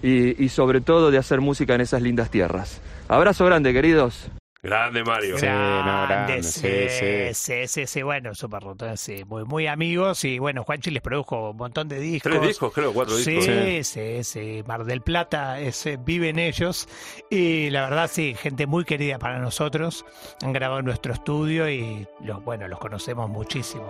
y 0.01 0.49
sobre 0.49 0.81
todo 0.81 1.11
de 1.11 1.19
hacer 1.19 1.41
música 1.41 1.75
en 1.75 1.81
esas 1.81 2.01
lindas 2.01 2.31
tierras. 2.31 2.81
Abrazo 3.11 3.45
grande, 3.45 3.73
queridos. 3.73 4.31
Grande 4.63 5.03
Mario. 5.03 5.37
Sí, 5.37 5.45
no, 5.45 5.51
Grandes, 6.07 6.61
grande, 6.61 6.89
sí, 6.89 7.33
sí, 7.33 7.33
sí, 7.33 7.67
sí, 7.67 7.87
sí, 7.87 8.01
bueno, 8.03 8.33
super 8.33 8.63
sí, 8.95 9.25
muy, 9.25 9.43
muy 9.43 9.67
amigos 9.67 10.23
y 10.23 10.39
bueno, 10.39 10.63
Juanchi 10.63 10.91
les 10.91 11.01
produjo 11.01 11.49
un 11.49 11.57
montón 11.57 11.89
de 11.89 11.99
discos. 11.99 12.31
Tres 12.31 12.41
discos, 12.41 12.73
creo, 12.73 12.93
cuatro 12.93 13.17
Sí, 13.17 13.31
discos. 13.31 13.87
sí, 13.89 14.23
sí, 14.23 14.63
Mar 14.65 14.85
del 14.85 15.01
Plata, 15.01 15.59
ese, 15.59 15.97
viven 15.97 16.39
ellos 16.39 16.87
y 17.29 17.69
la 17.69 17.81
verdad 17.89 18.09
sí, 18.09 18.33
gente 18.33 18.65
muy 18.65 18.85
querida 18.85 19.19
para 19.19 19.39
nosotros, 19.39 20.05
han 20.41 20.53
grabado 20.53 20.79
en 20.79 20.85
nuestro 20.85 21.11
estudio 21.11 21.69
y 21.69 22.07
los, 22.23 22.41
bueno, 22.45 22.69
los 22.69 22.79
conocemos 22.79 23.29
muchísimo. 23.29 23.89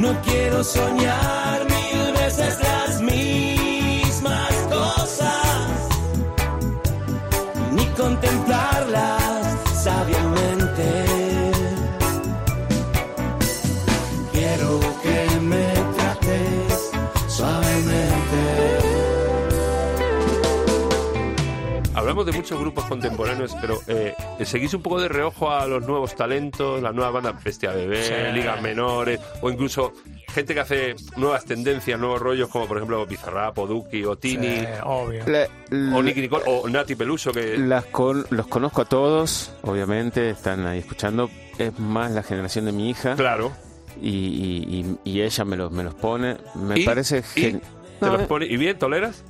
No 0.00 0.18
quiero 0.22 0.64
soñar 0.64 1.66
mil 1.66 2.12
veces 2.14 2.58
las 2.62 3.02
mismas 3.02 4.50
cosas, 4.72 5.88
ni 7.70 7.84
contemplarlas 7.88 8.39
Hablamos 22.20 22.34
de 22.34 22.42
muchos 22.42 22.60
grupos 22.60 22.84
contemporáneos, 22.84 23.56
pero 23.62 23.80
eh, 23.86 24.14
¿seguís 24.44 24.74
un 24.74 24.82
poco 24.82 25.00
de 25.00 25.08
reojo 25.08 25.50
a 25.50 25.66
los 25.66 25.86
nuevos 25.86 26.14
talentos, 26.14 26.82
las 26.82 26.94
nuevas 26.94 27.14
bandas 27.14 27.42
Bestia 27.42 27.70
Bebé, 27.72 28.02
Sí. 28.02 28.12
ligas 28.34 28.60
menores, 28.60 29.18
o 29.40 29.50
incluso 29.50 29.94
gente 30.28 30.52
que 30.52 30.60
hace 30.60 30.96
nuevas 31.16 31.46
tendencias, 31.46 31.98
nuevos 31.98 32.20
rollos, 32.20 32.50
como 32.50 32.66
por 32.68 32.76
ejemplo 32.76 33.06
Bizarrap, 33.06 33.58
o 33.58 33.66
Duki, 33.66 34.04
o 34.04 34.16
Tini, 34.16 34.48
Eh, 34.48 34.68
obvio. 34.84 35.24
La- 35.26 35.44
o 35.46 35.74
la- 35.74 36.02
Nicky 36.02 36.20
Nicole, 36.20 36.44
o 36.46 36.68
Nati 36.68 36.94
Peluso, 36.94 37.32
que... 37.32 37.56
Las 37.56 37.86
con- 37.86 38.26
los 38.28 38.46
conozco 38.48 38.82
a 38.82 38.84
todos, 38.84 39.54
obviamente, 39.62 40.28
están 40.28 40.66
ahí 40.66 40.80
escuchando. 40.80 41.30
Es 41.56 41.78
más 41.78 42.10
la 42.12 42.22
generación 42.22 42.66
de 42.66 42.72
mi 42.72 42.90
hija 42.90 43.14
Claro. 43.16 43.50
y, 43.98 44.08
y- 44.10 44.96
y- 45.04 45.10
y 45.10 45.22
ella 45.22 45.44
me 45.46 45.56
los, 45.56 45.72
me 45.72 45.84
los 45.84 45.94
pone. 45.94 46.36
Me 46.54 46.80
¿Y? 46.80 46.84
parece 46.84 47.24
¿Y? 47.34 47.40
¿Te 47.52 47.60
No, 48.02 48.12
los 48.12 48.22
eh, 48.22 48.26
pone? 48.26 48.44
¿Y 48.44 48.58
bien, 48.58 48.78
toleras? 48.78 49.24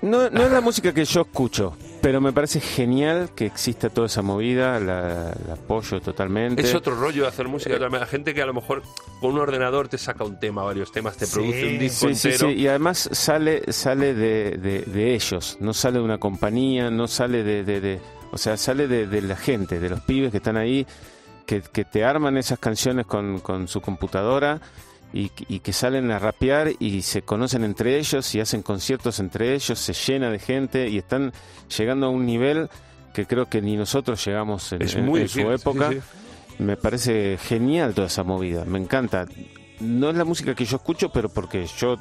no, 0.00 0.30
no 0.30 0.42
es 0.42 0.50
la 0.50 0.60
música 0.62 0.92
que 0.94 1.04
yo 1.04 1.20
escucho, 1.22 1.76
pero 2.06 2.20
me 2.20 2.32
parece 2.32 2.60
genial 2.60 3.30
que 3.34 3.46
exista 3.46 3.88
toda 3.90 4.06
esa 4.06 4.22
movida, 4.22 4.78
la, 4.78 5.34
la 5.44 5.54
apoyo 5.54 6.00
totalmente. 6.00 6.62
Es 6.62 6.72
otro 6.72 6.94
rollo 6.94 7.22
de 7.22 7.28
hacer 7.28 7.48
música 7.48 7.80
también. 7.80 7.98
La 7.98 8.06
gente 8.06 8.32
que 8.32 8.40
a 8.40 8.46
lo 8.46 8.54
mejor 8.54 8.84
con 9.20 9.32
un 9.32 9.40
ordenador 9.40 9.88
te 9.88 9.98
saca 9.98 10.22
un 10.22 10.38
tema, 10.38 10.62
varios 10.62 10.92
temas, 10.92 11.16
te 11.16 11.26
Sí, 11.26 11.32
produce 11.34 11.66
un 11.66 11.78
disco 11.80 12.06
Sí, 12.10 12.14
sí, 12.14 12.28
entero. 12.28 12.50
y 12.52 12.68
además 12.68 13.08
sale 13.10 13.72
sale 13.72 14.14
de, 14.14 14.56
de- 14.56 14.82
de 14.82 15.14
ellos, 15.16 15.56
no 15.58 15.74
sale 15.74 15.98
de 15.98 16.04
una 16.04 16.18
compañía, 16.18 16.92
no 16.92 17.08
sale 17.08 17.42
de, 17.42 17.64
de- 17.64 17.80
de- 17.80 18.00
o 18.30 18.38
sea, 18.38 18.56
sale 18.56 18.86
de, 18.86 19.08
de 19.08 19.22
la 19.22 19.34
gente, 19.34 19.80
de 19.80 19.88
los 19.90 20.00
pibes 20.02 20.30
que 20.30 20.36
están 20.36 20.56
ahí, 20.56 20.86
que, 21.44 21.60
que 21.60 21.84
te 21.84 22.04
arman 22.04 22.36
esas 22.36 22.60
canciones 22.60 23.06
con, 23.06 23.40
con 23.40 23.66
su 23.66 23.80
computadora 23.80 24.60
y, 25.12 25.30
y 25.48 25.60
que 25.60 25.72
salen 25.72 26.10
a 26.10 26.18
rapear 26.18 26.72
y 26.78 27.02
se 27.02 27.22
conocen 27.22 27.64
entre 27.64 27.98
ellos 27.98 28.34
y 28.34 28.40
hacen 28.40 28.62
conciertos 28.62 29.18
entre 29.20 29.54
ellos, 29.54 29.78
se 29.78 29.92
llena 29.92 30.30
de 30.30 30.38
gente 30.38 30.88
y 30.88 30.98
están 30.98 31.32
llegando 31.76 32.06
a 32.06 32.10
un 32.10 32.26
nivel 32.26 32.68
que 33.14 33.26
creo 33.26 33.46
que 33.48 33.62
ni 33.62 33.76
nosotros 33.76 34.22
llegamos 34.24 34.72
en, 34.72 34.82
Es 34.82 34.96
muy 34.96 35.22
en 35.22 35.28
su 35.28 35.38
sí, 35.40 35.46
época. 35.46 35.90
sí. 35.90 35.98
Me 36.58 36.76
parece 36.76 37.38
genial 37.42 37.94
toda 37.94 38.06
esa 38.08 38.22
movida, 38.24 38.64
me 38.64 38.78
encanta. 38.78 39.26
No 39.80 40.08
es 40.10 40.16
la 40.16 40.24
música 40.24 40.54
que 40.54 40.64
yo 40.64 40.76
escucho, 40.76 41.10
pero 41.10 41.28
porque 41.28 41.66
yo 41.78 41.96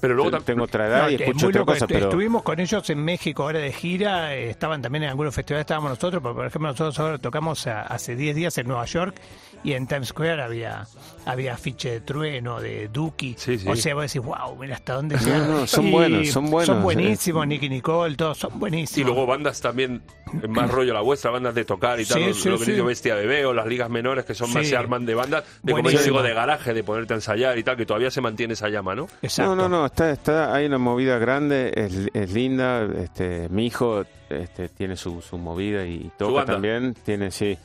Pero 0.00 0.14
luego 0.14 0.40
tengo 0.40 0.62
otra 0.64 0.86
edad 0.86 1.02
No, 1.04 1.10
y 1.10 1.16
es 1.16 1.20
escucho 1.22 1.48
otra 1.48 1.60
loco. 1.60 1.72
cosa, 1.72 1.84
Est- 1.86 1.92
pero 1.92 2.06
Estuvimos 2.06 2.42
con 2.44 2.58
ellos 2.60 2.88
en 2.88 3.04
México 3.04 3.42
ahora 3.42 3.58
de 3.58 3.72
gira, 3.72 4.32
estaban 4.34 4.80
también 4.80 5.02
en 5.04 5.10
algunos 5.10 5.34
festivales, 5.34 5.62
estábamos 5.64 5.90
nosotros, 5.90 6.22
pero 6.22 6.34
por 6.36 6.46
ejemplo 6.46 6.68
nosotros 6.70 6.98
ahora 7.00 7.18
tocamos 7.18 7.66
a- 7.66 7.82
hace 7.82 8.14
10 8.16 8.34
días 8.36 8.56
en 8.58 8.68
Nueva 8.68 8.84
York 8.86 9.16
y 9.62 9.74
en 9.74 9.86
Times 9.86 10.08
Square 10.08 10.42
había 10.42 10.86
había 11.26 11.52
afiche 11.54 11.90
de 11.90 12.00
Trueno, 12.00 12.60
de 12.60 12.88
Duki, 12.88 13.34
Sí, 13.38 13.58
sí. 13.58 13.68
o 13.68 13.76
sea, 13.76 13.94
vos 13.94 14.04
decís, 14.12 14.22
wow, 14.26 14.56
mira 14.58 14.74
hasta 14.76 14.94
dónde 14.94 15.16
No, 15.16 15.22
llegaron". 15.22 15.50
no, 15.50 15.66
son 15.66 15.86
Y 15.86 15.90
buenos, 15.90 16.28
son 16.30 16.50
buenos, 16.50 16.66
Son 16.66 16.78
eh. 16.78 16.82
buenísimos, 16.82 17.46
Nicky 17.46 17.68
Nicole, 17.68 18.16
todos 18.16 18.38
son 18.38 18.58
buenísimos. 18.58 18.98
Y 18.98 19.04
luego 19.04 19.26
bandas 19.26 19.60
también, 19.60 20.02
más 20.48 20.70
rollo 20.70 20.94
la 20.94 21.02
vuestra, 21.02 21.30
bandas 21.30 21.54
de 21.54 21.64
tocar 21.66 22.00
y 22.00 22.06
tal, 22.06 22.20
Sí, 22.20 22.26
lo- 22.28 22.34
sí, 22.34 22.48
lo 22.48 22.58
que 22.58 22.64
sí. 22.64 22.72
digo 22.72 22.86
Bestia 22.86 23.14
Bebé 23.14 23.44
o 23.44 23.52
las 23.52 23.66
ligas 23.66 23.90
menores 23.90 24.24
que 24.24 24.34
son 24.34 24.50
más 24.52 24.66
se 24.66 24.76
arman 24.76 25.04
de 25.04 25.14
bandas, 25.14 25.44
de 25.62 25.72
como 25.72 25.76
yo 25.76 25.82
Buenísimo. 25.82 26.16
digo, 26.18 26.22
de 26.28 26.34
garaje, 26.34 26.72
de 26.72 26.82
ponerte 26.82 27.12
a 27.12 27.16
ensayar 27.16 27.58
y 27.58 27.62
tal, 27.62 27.76
que 27.76 27.84
todavía 27.84 28.10
se 28.10 28.20
mantiene 28.22 28.54
esa 28.54 28.68
llama, 28.70 28.94
¿no? 28.94 29.08
Exacto. 29.22 29.54
no, 29.54 29.68
no, 29.68 29.68
no, 29.68 29.86
está, 29.86 30.10
está, 30.10 30.54
hay 30.54 30.66
una 30.66 30.78
movida 30.78 31.18
grande, 31.18 31.72
es, 31.76 32.08
es 32.14 32.32
linda, 32.32 32.88
este, 32.98 33.48
mi 33.50 33.66
hijo 33.66 34.04
este, 34.30 34.68
tiene 34.70 34.96
su, 34.96 35.20
su 35.20 35.36
movida 35.38 35.84
y 35.84 36.10
toca 36.16 36.44
también, 36.46 36.94
tiene, 37.04 37.30
sí, 37.30 37.58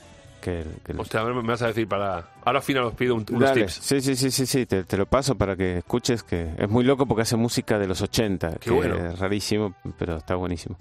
que, 0.45 0.63
que- 0.85 0.93
Hostia, 0.97 1.21
ahora 1.21 1.33
me 1.33 1.41
vas 1.47 1.61
a 1.63 1.67
decir 1.67 1.87
para... 1.87 2.29
Ahora 2.45 2.59
al 2.59 2.63
final 2.63 2.83
os 2.83 2.93
pido 2.93 3.15
un- 3.15 3.25
unos 3.29 3.49
Dale, 3.49 3.61
tips. 3.61 3.73
sí, 3.73 3.99
sí, 4.01 4.15
sí, 4.15 4.29
sí, 4.31 4.45
sí, 4.45 4.65
te, 4.67 4.83
te 4.83 4.95
lo 4.97 5.05
paso 5.07 5.35
para 5.35 5.55
que 5.55 5.79
escuches, 5.79 6.21
que 6.23 6.51
es 6.57 6.69
muy 6.69 6.83
loco 6.83 7.05
porque 7.07 7.23
hace 7.23 7.35
música 7.35 7.79
de 7.79 7.87
los 7.87 8.01
80, 8.01 8.51
Qué 8.53 8.59
que 8.59 8.71
bueno. 8.71 8.95
es 8.95 9.17
rarísimo, 9.19 9.73
pero 9.97 10.17
está 10.17 10.35
buenísimo. 10.35 10.77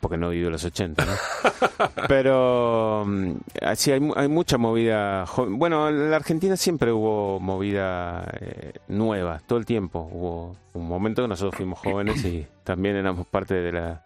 Porque 0.00 0.16
no 0.16 0.30
vivió 0.30 0.48
los 0.48 0.64
80, 0.64 1.04
¿no? 1.04 1.12
Pero 2.06 3.04
mm, 3.04 3.32
así 3.62 3.90
hay, 3.90 3.98
mu- 3.98 4.14
hay 4.16 4.28
mucha 4.28 4.56
movida. 4.56 5.24
Bueno, 5.48 5.88
en 5.88 6.10
la 6.10 6.16
Argentina 6.16 6.56
siempre 6.56 6.92
hubo 6.92 7.40
movida 7.40 8.24
eh, 8.40 8.74
nueva, 8.86 9.40
todo 9.44 9.58
el 9.58 9.66
tiempo. 9.66 10.08
Hubo 10.12 10.56
un 10.74 10.86
momento 10.86 11.22
que 11.22 11.28
nosotros 11.28 11.56
fuimos 11.56 11.80
jóvenes 11.80 12.24
y 12.24 12.46
también 12.64 12.94
éramos 12.94 13.26
parte 13.26 13.54
de, 13.54 13.72
la, 13.72 14.04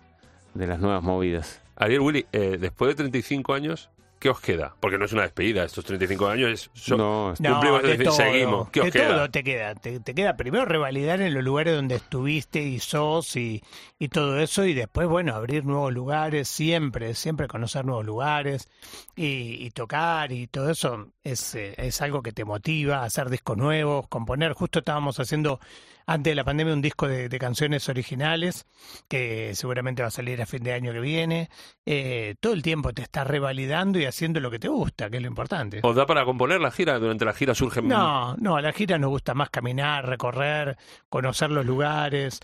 de 0.54 0.66
las 0.66 0.80
nuevas 0.80 1.02
movidas. 1.02 1.60
Ariel 1.76 2.00
Willy, 2.00 2.24
eh, 2.32 2.56
después 2.58 2.88
de 2.90 2.94
35 2.94 3.52
años, 3.54 3.90
¿qué 4.22 4.30
os 4.30 4.40
queda? 4.40 4.74
Porque 4.78 4.96
no 4.98 5.04
es 5.06 5.12
una 5.12 5.22
despedida, 5.22 5.64
estos 5.64 5.84
35 5.84 6.28
años 6.28 6.50
es... 6.50 6.70
son- 6.74 6.98
No, 6.98 7.34
No, 7.40 7.50
Cumplimos, 7.54 7.82
de 7.82 7.88
decir, 7.88 8.04
todo, 8.06 8.14
seguimos. 8.16 8.70
¿Qué 8.70 8.80
os 8.80 8.86
de 8.86 8.92
queda? 8.92 9.08
todo 9.16 9.30
te 9.30 9.42
queda. 9.42 9.74
Te, 9.74 9.98
te 9.98 10.14
queda 10.14 10.36
primero 10.36 10.64
revalidar 10.64 11.20
en 11.20 11.34
los 11.34 11.42
lugares 11.42 11.74
donde 11.74 11.96
estuviste 11.96 12.62
y 12.62 12.78
sos 12.78 13.34
y, 13.36 13.60
y 13.98 14.08
todo 14.08 14.38
eso 14.38 14.64
y 14.64 14.74
después, 14.74 15.08
bueno, 15.08 15.34
abrir 15.34 15.64
nuevos 15.64 15.92
lugares, 15.92 16.46
siempre, 16.46 17.14
siempre 17.14 17.48
conocer 17.48 17.84
nuevos 17.84 18.04
lugares 18.06 18.68
y, 19.16 19.64
y 19.66 19.70
tocar 19.70 20.30
y 20.30 20.46
todo 20.46 20.70
eso 20.70 21.08
es, 21.24 21.54
eh, 21.54 21.74
es 21.76 22.00
algo 22.02 22.22
que 22.22 22.32
te 22.32 22.44
motiva, 22.44 23.04
hacer 23.04 23.30
discos 23.30 23.56
nuevos, 23.56 24.08
componer. 24.08 24.52
Justo 24.52 24.80
estábamos 24.80 25.18
haciendo 25.20 25.60
antes 26.06 26.32
de 26.32 26.34
la 26.34 26.44
pandemia 26.44 26.74
un 26.74 26.82
disco 26.82 27.06
de, 27.06 27.28
de 27.28 27.38
canciones 27.38 27.88
originales 27.88 28.66
que 29.08 29.54
seguramente 29.54 30.02
va 30.02 30.08
a 30.08 30.12
salir 30.12 30.42
a 30.42 30.46
fin 30.46 30.62
de 30.62 30.72
año 30.72 30.92
que 30.92 31.00
viene. 31.00 31.48
Eh, 31.86 32.34
todo 32.40 32.52
el 32.52 32.62
tiempo 32.62 32.92
te 32.92 33.02
estás 33.02 33.26
revalidando 33.26 33.98
y 33.98 34.04
haciendo 34.04 34.40
lo 34.40 34.50
que 34.50 34.58
te 34.58 34.68
gusta, 34.68 35.10
que 35.10 35.16
es 35.16 35.22
lo 35.22 35.28
importante. 35.28 35.80
¿Os 35.82 35.96
da 35.96 36.06
para 36.06 36.24
componer 36.24 36.60
la 36.60 36.70
gira? 36.70 36.98
Durante 36.98 37.24
la 37.24 37.32
gira 37.32 37.54
surgen... 37.54 37.88
No, 37.88 38.36
no, 38.36 38.56
a 38.56 38.62
la 38.62 38.72
gira 38.72 38.98
nos 38.98 39.10
gusta 39.10 39.34
más 39.34 39.50
caminar, 39.50 40.06
recorrer, 40.06 40.76
conocer 41.08 41.50
los 41.50 41.64
lugares, 41.64 42.40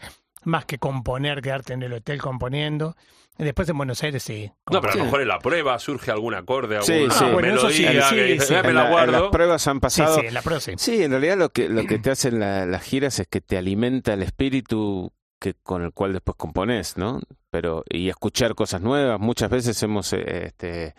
más 0.48 0.64
que 0.64 0.78
componer, 0.78 1.40
quedarte 1.42 1.72
en 1.74 1.82
el 1.82 1.92
hotel 1.92 2.20
componiendo. 2.20 2.96
Y 3.40 3.44
después 3.44 3.68
en 3.68 3.76
Buenos 3.76 4.02
Aires 4.02 4.20
sí. 4.22 4.50
No, 4.68 4.80
pero 4.80 4.94
a 4.94 4.96
lo 4.96 5.04
mejor 5.04 5.20
en 5.22 5.28
la 5.28 5.38
prueba 5.38 5.78
surge 5.78 6.10
algún 6.10 6.34
acorde, 6.34 6.82
Sí, 6.82 6.92
alguna 6.92 7.14
sí. 7.14 7.24
Ah, 7.24 7.32
bueno, 7.32 7.48
sí, 7.70 7.82
melodía 7.84 8.02
sí, 8.08 8.14
que 8.16 8.22
dices, 8.24 8.48
sí. 8.48 8.54
"Ah, 8.56 8.62
me 8.62 8.68
En 8.70 8.74
la 8.74 9.06
las 9.06 9.22
pruebas 9.30 9.68
han 9.68 9.78
pasado 9.78 10.18
sí, 10.20 10.26
en 10.26 10.34
la 10.34 10.42
pro 10.42 10.58
sí. 10.58 10.72
Sí, 10.76 11.04
en 11.04 11.12
realidad 11.12 11.38
lo 11.38 11.50
que, 11.50 11.68
lo 11.68 11.84
que 11.86 11.98
te 12.00 12.10
hacen 12.10 12.40
la- 12.40 12.66
las 12.66 12.82
giras 12.82 13.20
es 13.20 13.28
que 13.28 13.40
te 13.40 13.56
alimenta 13.56 14.12
el 14.14 14.22
espíritu 14.24 15.12
que 15.38 15.54
con 15.54 15.84
el 15.84 15.92
cual 15.92 16.14
después 16.14 16.36
compones, 16.36 16.96
¿no? 16.96 17.20
Pero 17.50 17.84
y 17.88 18.08
escuchar 18.08 18.56
cosas 18.56 18.80
nuevas. 18.80 19.20
Muchas 19.20 19.50
veces 19.50 19.80
hemos 19.84 20.12
eh, 20.14 20.46
este, 20.46 20.96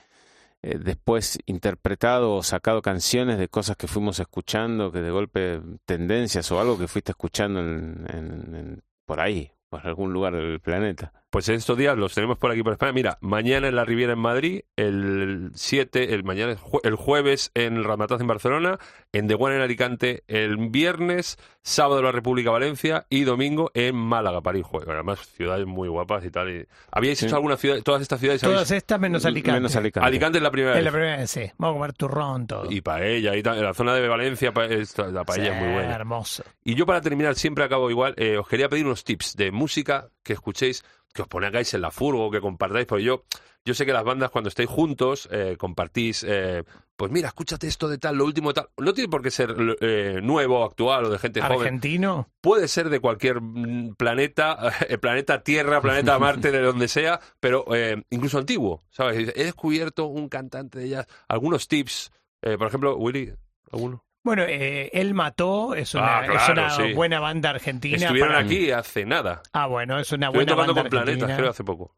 eh, 0.61 0.77
después 0.79 1.39
interpretado 1.45 2.35
o 2.35 2.43
sacado 2.43 2.81
canciones 2.81 3.37
de 3.37 3.49
cosas 3.49 3.75
que 3.75 3.87
fuimos 3.87 4.17
escuchando, 4.21 4.93
que 4.93 5.01
de 5.01 5.11
golpe 5.11 5.59
tendencias 5.85 6.49
o 6.53 6.59
algo 6.61 6.77
que 6.79 6.87
fuiste 6.87 7.11
escuchando 7.11 7.59
en, 7.59 8.05
en- 8.13 8.55
en- 8.55 8.83
por 9.09 9.21
ahí, 9.21 9.51
por 9.69 9.87
algún 9.87 10.13
lugar 10.13 10.35
del 10.35 10.59
planeta. 10.59 11.11
Pues 11.31 11.47
en 11.49 11.55
estos 11.55 11.77
días 11.77 11.95
los 11.95 12.15
tenemos 12.15 12.39
por 12.39 12.49
aquí 12.51 12.63
por 12.63 12.73
España. 12.73 12.91
Mira, 12.91 13.17
mañana 13.21 13.67
en 13.67 13.75
la 13.75 13.85
Riviera 13.85 14.13
en 14.13 14.19
Madrid, 14.19 14.61
el 14.75 15.51
7, 15.53 16.15
el 16.15 16.23
mañana 16.23 16.55
jue- 16.55 16.79
el 16.83 16.95
jueves 16.95 17.51
en 17.53 17.75
el 17.77 17.83
Ramataz 17.83 18.19
en 18.21 18.25
Barcelona, 18.27 18.79
en 19.13 19.27
The 19.27 19.35
One 19.35 19.55
en 19.57 19.61
Alicante 19.61 20.23
el 20.27 20.57
viernes, 20.57 21.37
sábado 21.61 21.99
en 21.99 22.05
la 22.05 22.11
República 22.11 22.49
Valencia 22.49 23.05
y 23.09 23.25
domingo 23.25 23.69
en 23.75 23.95
Málaga, 23.95 24.41
París. 24.41 24.65
Joder, 24.65 24.89
además 24.89 25.19
ciudades 25.35 25.67
muy 25.67 25.87
guapas 25.87 26.25
y 26.25 26.31
tal. 26.31 26.49
y- 26.49 26.65
¿Habíais 26.91 27.19
Sí. 27.19 27.27
hecho 27.27 27.35
alguna 27.35 27.57
ciudad, 27.57 27.77
todas 27.83 28.01
estas 28.01 28.19
ciudades? 28.19 28.41
Todas 28.41 28.55
habéis- 28.69 28.71
estas 28.71 28.99
menos 28.99 29.23
Alicante. 29.25 29.59
Menos 29.59 29.75
Alicante. 29.75 30.07
Alicante 30.07 30.37
es 30.39 30.43
la 30.43 30.51
primera 30.51 30.77
Es 30.79 30.83
la 30.83 30.89
vez. 30.89 30.99
primera 30.99 31.17
vez, 31.17 31.29
sí. 31.29 31.41
Vamos 31.59 31.75
a 31.75 31.77
comer 31.77 31.93
turrón, 31.93 32.47
todo. 32.47 32.71
Y 32.71 32.81
paella 32.81 33.35
y 33.35 33.43
tal. 33.43 33.57
En 33.59 33.65
la 33.65 33.73
zona 33.75 33.93
de 33.93 34.07
Valencia 34.07 34.51
pa- 34.51 34.65
la 34.65 35.23
paella 35.25 35.43
Sí, 35.43 35.49
es 35.51 35.55
muy 35.63 35.73
buena. 35.73 35.93
Hermoso. 35.93 36.43
Y 36.63 36.73
yo 36.73 36.87
para 36.87 37.01
terminar 37.01 37.35
siempre 37.35 37.63
acabo 37.63 37.91
igual, 37.91 38.15
eh, 38.17 38.37
os 38.39 38.47
quería 38.47 38.67
pedir 38.67 38.85
unos 38.87 39.03
tips 39.03 39.35
de 39.35 39.51
música 39.51 40.09
que 40.23 40.33
escuchéis, 40.33 40.83
que 41.19 41.23
os 41.23 41.27
pongáis 41.27 41.73
en 41.73 41.81
la 41.81 41.91
furgo, 41.91 42.31
que 42.31 42.39
compartáis, 42.39 42.85
porque 42.85 43.03
yo, 43.03 43.25
yo 43.65 43.73
sé 43.73 43.85
que 43.85 43.91
las 43.91 44.05
bandas 44.05 44.29
cuando 44.29 44.47
estáis 44.47 44.69
juntos 44.69 45.27
eh, 45.31 45.57
compartís, 45.57 46.23
eh, 46.23 46.63
pues 46.95 47.11
mira, 47.11 47.27
escúchate 47.27 47.67
esto 47.67 47.89
de 47.89 47.97
tal, 47.97 48.15
lo 48.15 48.23
último 48.23 48.49
de 48.49 48.53
tal. 48.53 48.69
No 48.77 48.93
tiene 48.93 49.09
por 49.09 49.21
qué 49.21 49.31
ser 49.31 49.53
eh, 49.81 50.21
nuevo, 50.23 50.63
actual 50.63 51.05
o 51.05 51.09
de 51.09 51.19
gente 51.19 51.41
joven. 51.41 51.59
Argentino. 51.59 52.29
Puede 52.39 52.69
ser 52.69 52.89
de 52.89 53.01
cualquier 53.01 53.41
mm, 53.41 53.95
planeta, 53.95 54.71
eh, 54.87 54.97
planeta 54.97 55.43
Tierra, 55.43 55.81
planeta 55.81 56.17
Marte, 56.19 56.51
de 56.51 56.61
donde 56.61 56.87
sea, 56.87 57.19
pero 57.41 57.65
eh, 57.75 58.01
incluso 58.09 58.37
antiguo, 58.37 58.81
¿sabes? 58.91 59.33
He 59.35 59.43
descubierto 59.43 60.05
un 60.05 60.29
cantante 60.29 60.79
de 60.79 60.89
jazz, 60.89 61.07
algunos 61.27 61.67
tips, 61.67 62.11
eh, 62.41 62.57
por 62.57 62.67
ejemplo, 62.67 62.95
Willy, 62.95 63.33
¿alguno? 63.73 64.05
Bueno, 64.29 64.43
eh, 64.47 64.91
Él 64.93 65.13
Mató 65.15 65.73
es 65.73 65.95
una, 65.95 66.19
Ah, 66.19 66.25
es 66.25 66.29
claro, 66.31 66.53
una 66.53 66.69
sí. 66.69 66.93
buena 66.93 67.19
banda 67.19 67.49
argentina. 67.49 67.97
Estuvieron 67.97 68.29
para- 68.33 68.45
aquí 68.45 68.69
hace 68.69 69.03
nada. 69.05 69.41
Ah, 69.53 69.65
bueno, 69.65 69.97
es 69.99 70.11
una 70.11 70.27
Estuvieron 70.27 70.31
buena 70.31 70.51
tocando 70.51 70.73
banda 70.75 70.89
con 70.97 71.03
Planetas, 71.17 71.37
creo, 71.37 71.49
hace 71.49 71.63
poco. 71.63 71.95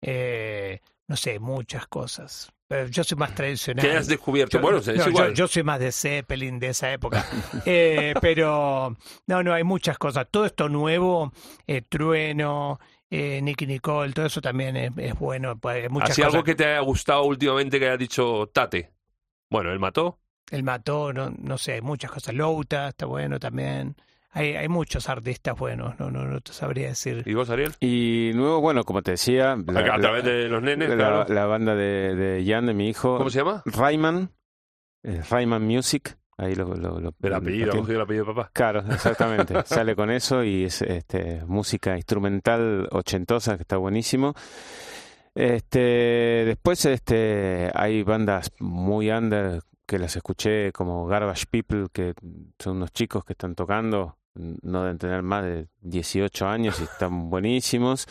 Eh, 0.00 0.80
no 1.08 1.16
sé, 1.16 1.38
muchas 1.38 1.86
cosas. 1.86 2.50
Pero 2.68 2.88
yo 2.88 3.04
soy 3.04 3.16
más 3.18 3.34
tradicional. 3.34 3.84
¿Qué 3.84 3.92
has 3.96 4.06
descubierto? 4.08 4.56
Yo- 4.58 4.62
bueno, 4.62 4.78
es 4.78 4.86
no, 4.88 4.94
yo- 4.94 5.08
igual. 5.08 5.34
Yo, 5.34 5.46
soy 5.46 5.62
más 5.62 5.78
de 5.78 5.92
Zeppelin 5.92 6.58
de 6.58 6.68
esa 6.68 6.92
época. 6.92 7.24
Eh, 7.66 8.14
pero 8.20 8.96
no, 9.26 9.42
no, 9.42 9.52
hay 9.54 9.62
muchas 9.64 9.98
cosas. 9.98 10.26
Todo 10.30 10.46
esto 10.46 10.68
nuevo, 10.68 11.32
eh, 11.66 11.82
Trueno, 11.88 12.80
eh, 13.10 13.40
Nicky 13.42 13.66
Nicole, 13.66 14.12
todo 14.12 14.26
eso 14.26 14.40
también 14.40 14.76
es, 14.76 14.90
es 14.96 15.14
bueno. 15.18 15.58
pues, 15.58 15.84
hay 15.84 15.88
muchas 15.88 16.10
Así 16.10 16.22
cosas. 16.22 16.34
algo 16.34 16.44
que 16.44 16.54
te 16.54 16.64
haya 16.64 16.80
gustado 16.80 17.22
últimamente 17.24 17.78
que 17.78 17.86
haya 17.86 17.96
dicho 17.96 18.48
Tate. 18.52 18.90
Bueno, 19.50 19.70
él 19.72 19.78
mató. 19.78 20.18
El 20.50 20.62
Mató, 20.62 21.12
no, 21.12 21.30
no 21.38 21.58
sé, 21.58 21.72
hay 21.74 21.80
muchas 21.82 22.10
cosas. 22.10 22.34
Louta 22.34 22.88
está 22.88 23.06
bueno 23.06 23.38
también. 23.40 23.96
Hay, 24.30 24.54
hay 24.54 24.68
muchos 24.68 25.08
artistas 25.08 25.56
buenos, 25.58 25.98
no, 25.98 26.10
no, 26.10 26.24
no 26.26 26.40
te 26.42 26.52
sabría 26.52 26.88
decir. 26.88 27.22
¿Y 27.24 27.32
vos, 27.32 27.48
Ariel? 27.48 27.72
Y 27.80 28.32
nuevo, 28.34 28.60
bueno, 28.60 28.84
como 28.84 29.00
te 29.02 29.12
decía, 29.12 29.56
la, 29.66 29.80
a 29.80 29.82
la- 29.82 29.98
través 29.98 30.24
de 30.24 30.48
los 30.48 30.62
nenes, 30.62 30.90
la- 30.90 30.94
claro. 30.96 31.24
la 31.34 31.46
banda 31.46 31.74
de, 31.74 32.14
de 32.14 32.44
Jan, 32.46 32.66
de 32.66 32.74
mi 32.74 32.88
hijo, 32.90 33.16
¿Cómo 33.16 33.30
se 33.30 33.38
llama? 33.38 33.62
Rayman, 33.64 34.30
eh, 35.04 35.22
Rayman 35.30 35.62
Music, 35.66 36.18
ahí 36.36 36.54
lo... 36.54 36.66
lo, 36.74 37.00
lo- 37.00 37.14
Del 37.18 37.30
lo- 37.30 37.36
apellido, 37.38 37.70
cogido 37.78 37.96
el 37.96 38.02
apellido 38.02 38.24
de 38.26 38.34
papá. 38.34 38.50
Claro, 38.52 38.80
exactamente. 38.90 39.54
Sale 39.64 39.96
con 39.96 40.10
eso 40.10 40.44
y 40.44 40.64
es 40.64 40.82
este, 40.82 41.42
música 41.46 41.96
instrumental 41.96 42.88
ochentosa 42.92 43.56
que 43.56 43.62
está 43.62 43.78
buenísimo. 43.78 44.34
Este, 45.34 45.78
después 46.46 46.84
este, 46.86 47.70
hay 47.74 48.02
bandas 48.02 48.50
muy 48.58 49.10
under 49.10 49.60
que 49.86 49.98
las 49.98 50.16
escuché 50.16 50.72
como 50.72 51.06
Garbage 51.06 51.46
People, 51.46 51.86
que 51.92 52.14
son 52.58 52.76
unos 52.78 52.92
chicos 52.92 53.24
que 53.24 53.32
están 53.32 53.54
tocando, 53.54 54.18
no 54.34 54.82
deben 54.82 54.98
tener 54.98 55.22
más 55.22 55.44
de 55.44 55.68
18 55.80 56.46
años 56.46 56.80
y 56.80 56.84
están 56.84 57.30
buenísimos. 57.30 58.06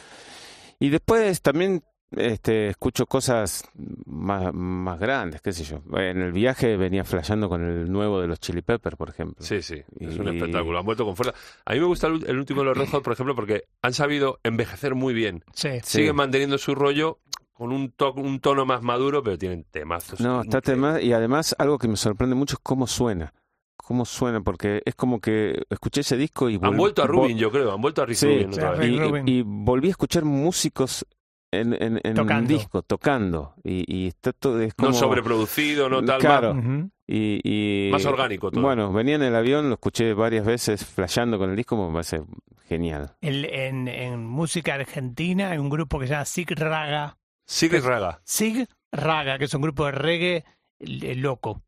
Y 0.80 0.90
después 0.90 1.42
también 1.42 1.84
este, 2.12 2.70
escucho 2.70 3.06
cosas 3.06 3.64
más, 4.06 4.54
más 4.54 5.00
grandes, 5.00 5.42
qué 5.42 5.52
sé 5.52 5.64
yo. 5.64 5.82
En 5.98 6.22
el 6.22 6.32
viaje 6.32 6.78
venía 6.78 7.04
flasheando 7.04 7.50
con 7.50 7.64
el 7.64 7.92
nuevo 7.92 8.22
de 8.22 8.28
los 8.28 8.40
Chili 8.40 8.62
Peppers, 8.62 8.96
por 8.96 9.10
ejemplo. 9.10 9.44
Sí, 9.46 9.62
sí, 9.62 9.82
es 10.00 10.18
un 10.18 10.30
espectáculo. 10.30 10.80
Han 10.80 10.86
vuelto 10.86 11.06
con 11.06 11.16
fuerza. 11.16 11.34
A 11.66 11.74
mí 11.74 11.80
me 11.80 11.86
gusta 11.86 12.08
el, 12.08 12.26
el 12.28 12.38
último 12.38 12.62
de 12.62 12.66
los 12.66 12.78
Red 12.78 12.90
Hot, 12.90 13.04
por 13.04 13.14
ejemplo, 13.14 13.36
porque 13.36 13.66
han 13.82 13.94
sabido 13.94 14.40
envejecer 14.44 14.96
muy 14.96 15.14
bien. 15.14 15.44
Sí. 15.54 15.70
Sí. 15.84 16.00
Siguen 16.00 16.16
manteniendo 16.16 16.58
su 16.58 16.76
rollo 16.76 17.20
con 17.56 17.72
un, 17.72 17.92
to- 17.92 18.14
un 18.14 18.40
tono 18.40 18.66
más 18.66 18.84
maduro, 18.84 19.24
pero 19.24 19.38
tienen 19.38 19.64
temazos. 19.72 20.20
No, 20.20 20.42
está 20.42 20.62
tema 20.62 21.02
y 21.02 21.14
además 21.14 21.56
algo 21.58 21.80
que 21.80 21.88
me 21.88 21.96
sorprende 21.96 22.36
mucho 22.36 22.56
es 22.58 22.60
cómo 22.62 22.86
suena. 22.86 23.34
Cómo 23.78 24.04
suena, 24.06 24.42
porque 24.42 24.82
es 24.86 24.94
como 24.96 25.20
que 25.20 25.62
escuché 25.70 26.02
ese 26.02 26.18
disco 26.18 26.50
y 26.50 26.60
Han 26.62 26.76
vuelto 26.76 27.02
a 27.04 27.08
Rubin, 27.08 27.38
yo 27.38 27.52
creo. 27.52 27.72
Han 27.74 27.82
vuelto 27.82 28.02
a 28.02 28.06
Rick 28.06 28.18
Sí, 28.18 28.26
Rubin 28.28 28.54
sí, 28.54 28.60
otra 28.60 28.72
vez. 28.72 28.90
Y, 28.90 29.00
Rubin. 29.00 29.28
y 29.28 29.42
volví 29.46 29.88
a 29.88 29.92
escuchar 29.92 30.26
músicos 30.26 31.06
en, 31.52 31.74
en, 31.82 32.02
en 32.04 32.14
Tocando. 32.16 32.48
disco, 32.54 32.82
tocando. 32.82 33.54
Y, 33.64 33.86
y 33.88 34.08
está 34.08 34.34
todo, 34.34 34.60
es 34.62 34.74
como, 34.74 34.90
No 34.90 34.96
sobreproducido, 34.96 35.88
no 35.88 36.04
tal. 36.04 36.20
Claro. 36.20 36.54
Más, 36.56 36.88
y, 37.08 37.40
y- 37.44 37.92
más 37.92 38.06
orgánico 38.06 38.50
todo. 38.52 38.62
Bueno, 38.64 38.92
venía 38.92 39.16
en 39.16 39.24
el 39.24 39.36
avión, 39.36 39.68
lo 39.70 39.76
escuché 39.76 40.14
varias 40.14 40.46
veces 40.46 40.84
flasheando 40.84 41.38
con 41.38 41.52
el 41.52 41.56
disco, 41.56 41.78
me 41.88 41.94
parece 41.94 42.24
genial. 42.68 43.16
El- 43.22 43.46
en, 43.46 43.88
en 43.88 44.26
música 44.26 44.74
argentina 44.74 45.52
hay 45.52 45.60
un 45.60 45.70
grupo 45.70 46.00
que 46.00 46.08
se 46.08 46.14
llama 46.14 46.26
Sig 46.26 46.50
Raga. 46.58 47.18
Sigue 47.46 47.80
Raga. 47.82 48.22
Sig 48.24 48.68
Raga, 48.92 49.38
que 49.38 49.46
es 49.46 49.54
un 49.54 49.62
grupo 49.62 49.86
de 49.86 49.92
reggae 49.92 50.44
loco. 50.80 51.62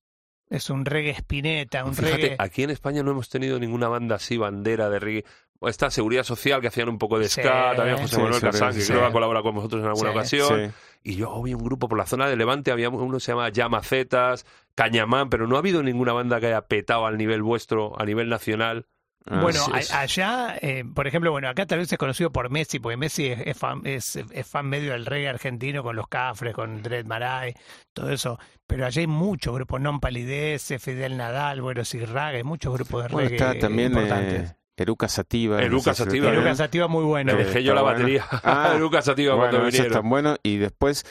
Es 0.50 0.70
un 0.70 0.86
reggae 0.86 1.10
espineta, 1.12 1.84
un 1.84 1.94
Fíjate, 1.94 2.16
reggae. 2.16 2.36
aquí 2.40 2.64
en 2.64 2.70
España 2.70 3.04
no 3.04 3.12
hemos 3.12 3.28
tenido 3.30 3.60
ninguna 3.60 3.90
banda 3.90 4.16
así, 4.16 4.38
bandera 4.38 4.90
de 4.90 5.00
reggae. 5.00 5.26
Esta 5.62 5.90
Seguridad 5.90 6.24
Social 6.24 6.62
que 6.62 6.68
hacían 6.68 6.88
un 6.88 6.98
poco 7.00 7.20
de 7.20 7.28
Sí. 7.28 7.42
ska, 7.42 7.74
también 7.76 7.98
José 7.98 8.16
Sí, 8.16 8.22
Manuel 8.22 8.36
sí, 8.36 8.42
Casán, 8.46 8.74
que 8.74 8.82
sí. 8.82 8.88
creo 8.88 9.02
que 9.02 9.08
ha 9.08 9.12
colaborado 9.12 9.44
con 9.44 9.56
vosotros 9.56 9.82
en 9.82 9.88
alguna 9.88 10.12
Sí. 10.12 10.16
ocasión. 10.40 10.68
Sí. 10.68 10.74
Y 11.12 11.16
yo 11.16 11.42
vi 11.44 11.54
un 11.54 11.64
grupo 11.64 11.90
por 11.90 11.98
la 11.98 12.06
zona 12.06 12.28
de 12.30 12.36
Levante, 12.38 12.72
había 12.72 12.90
uno 12.90 13.16
que 13.16 13.20
se 13.20 13.32
llama 13.32 13.50
Llamacetas, 13.50 14.46
Cañamán, 14.76 15.30
pero 15.30 15.48
no 15.48 15.56
ha 15.56 15.60
habido 15.60 15.84
ninguna 15.84 16.14
banda 16.14 16.40
que 16.40 16.48
haya 16.48 16.62
petado 16.68 17.06
al 17.08 17.18
nivel 17.18 17.42
vuestro, 17.42 18.00
a 18.00 18.06
nivel 18.06 18.30
nacional. 18.30 18.86
Ah, 19.30 19.42
Bueno, 19.42 19.60
a- 19.74 20.00
allá, 20.00 20.56
eh, 20.62 20.84
por 20.94 21.06
ejemplo, 21.08 21.32
bueno, 21.32 21.50
acá 21.50 21.66
tal 21.66 21.80
vez 21.80 21.92
es 21.92 21.98
conocido 21.98 22.32
por 22.32 22.50
Messi, 22.50 22.80
porque 22.80 22.98
Messi 22.98 23.28
es, 23.28 23.40
es 23.46 23.58
fan, 23.58 23.82
es, 23.84 24.16
es 24.16 24.48
fan 24.48 24.68
medio 24.68 24.94
del 24.94 25.06
reggae 25.06 25.28
argentino 25.30 25.84
con 25.84 25.96
los 25.96 26.08
Cafres, 26.08 26.54
con 26.54 26.82
Dred 26.82 27.06
Maray, 27.06 27.54
todo 27.94 28.10
eso. 28.12 28.40
Pero 28.66 28.86
allá 28.86 29.02
hay 29.02 29.08
muchos 29.08 29.54
grupos, 29.54 29.82
Non 29.82 30.00
Palidece, 30.00 30.80
Fidel 30.80 31.18
Nadal, 31.18 31.62
bueno, 31.62 31.82
Raga, 32.14 32.38
hay 32.38 32.44
muchos 32.44 32.74
grupos 32.74 33.04
de 33.04 33.10
Bueno, 33.10 33.30
reggae 33.30 33.48
está 33.48 33.60
también 33.60 33.92
importantes. 33.92 34.52
eh, 34.52 34.56
Eruca 34.80 35.08
Sativa. 35.08 35.62
Eruca 35.62 35.94
Sativa. 35.94 36.30
Eruca 36.32 36.54
Sativa 36.56 36.88
muy 36.88 37.04
bueno. 37.04 37.34
Le 37.34 37.42
Eh, 37.42 37.46
dejé 37.46 37.64
yo 37.64 37.74
la 37.74 37.82
bueno. 37.84 37.98
batería 38.00 38.26
Ah, 38.44 38.72
a 38.72 38.74
Lucas 38.76 39.06
Sativa 39.06 39.34
Bueno, 39.34 39.50
cuando 39.50 39.68
eso 39.68 39.78
es 39.78 39.82
vinieron. 39.84 40.02
tan 40.04 40.10
bueno. 40.10 40.36
Y 40.44 40.58
después 40.58 41.04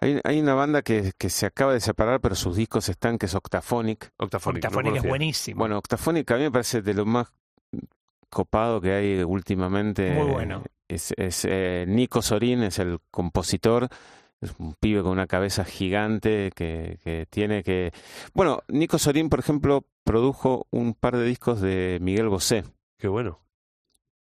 hay, 0.00 0.18
hay 0.24 0.40
una 0.40 0.54
banda 0.54 0.80
que, 0.80 1.12
que 1.18 1.28
se 1.28 1.44
acaba 1.44 1.74
de 1.74 1.80
separar, 1.80 2.20
pero 2.22 2.34
sus 2.34 2.56
discos 2.56 2.88
están, 2.88 3.18
que 3.18 3.26
es 3.26 3.34
Octaphonic. 3.34 4.10
Octafónica. 4.16 4.68
no 4.70 4.78
Octafónica 4.78 5.02
es 5.02 5.06
buenísimo. 5.06 5.58
Bueno, 5.58 5.76
Octaphonic 5.76 6.30
a 6.30 6.36
mí 6.36 6.42
me 6.44 6.50
parece 6.50 6.80
de 6.80 6.94
lo 6.94 7.04
más 7.04 7.28
copado 8.30 8.80
que 8.80 8.92
hay 8.92 9.22
últimamente. 9.22 10.12
Muy 10.12 10.30
bueno. 10.30 10.62
Es, 10.88 11.12
es, 11.16 11.44
eh, 11.44 11.84
Nico 11.86 12.22
Sorín 12.22 12.62
es 12.62 12.78
el 12.78 12.98
compositor. 13.10 13.88
Es 14.40 14.54
un 14.58 14.74
pibe 14.74 15.02
con 15.02 15.12
una 15.12 15.26
cabeza 15.26 15.64
gigante 15.64 16.50
que, 16.54 16.98
que 17.04 17.26
tiene 17.28 17.62
que... 17.62 17.92
Bueno, 18.32 18.62
Nico 18.68 18.98
Sorín, 18.98 19.28
por 19.28 19.40
ejemplo, 19.40 19.84
produjo 20.02 20.66
un 20.70 20.94
par 20.94 21.18
de 21.18 21.24
discos 21.26 21.60
de 21.60 21.98
Miguel 22.00 22.30
Bosé, 22.30 22.64
Qué 23.00 23.08
bueno. 23.08 23.40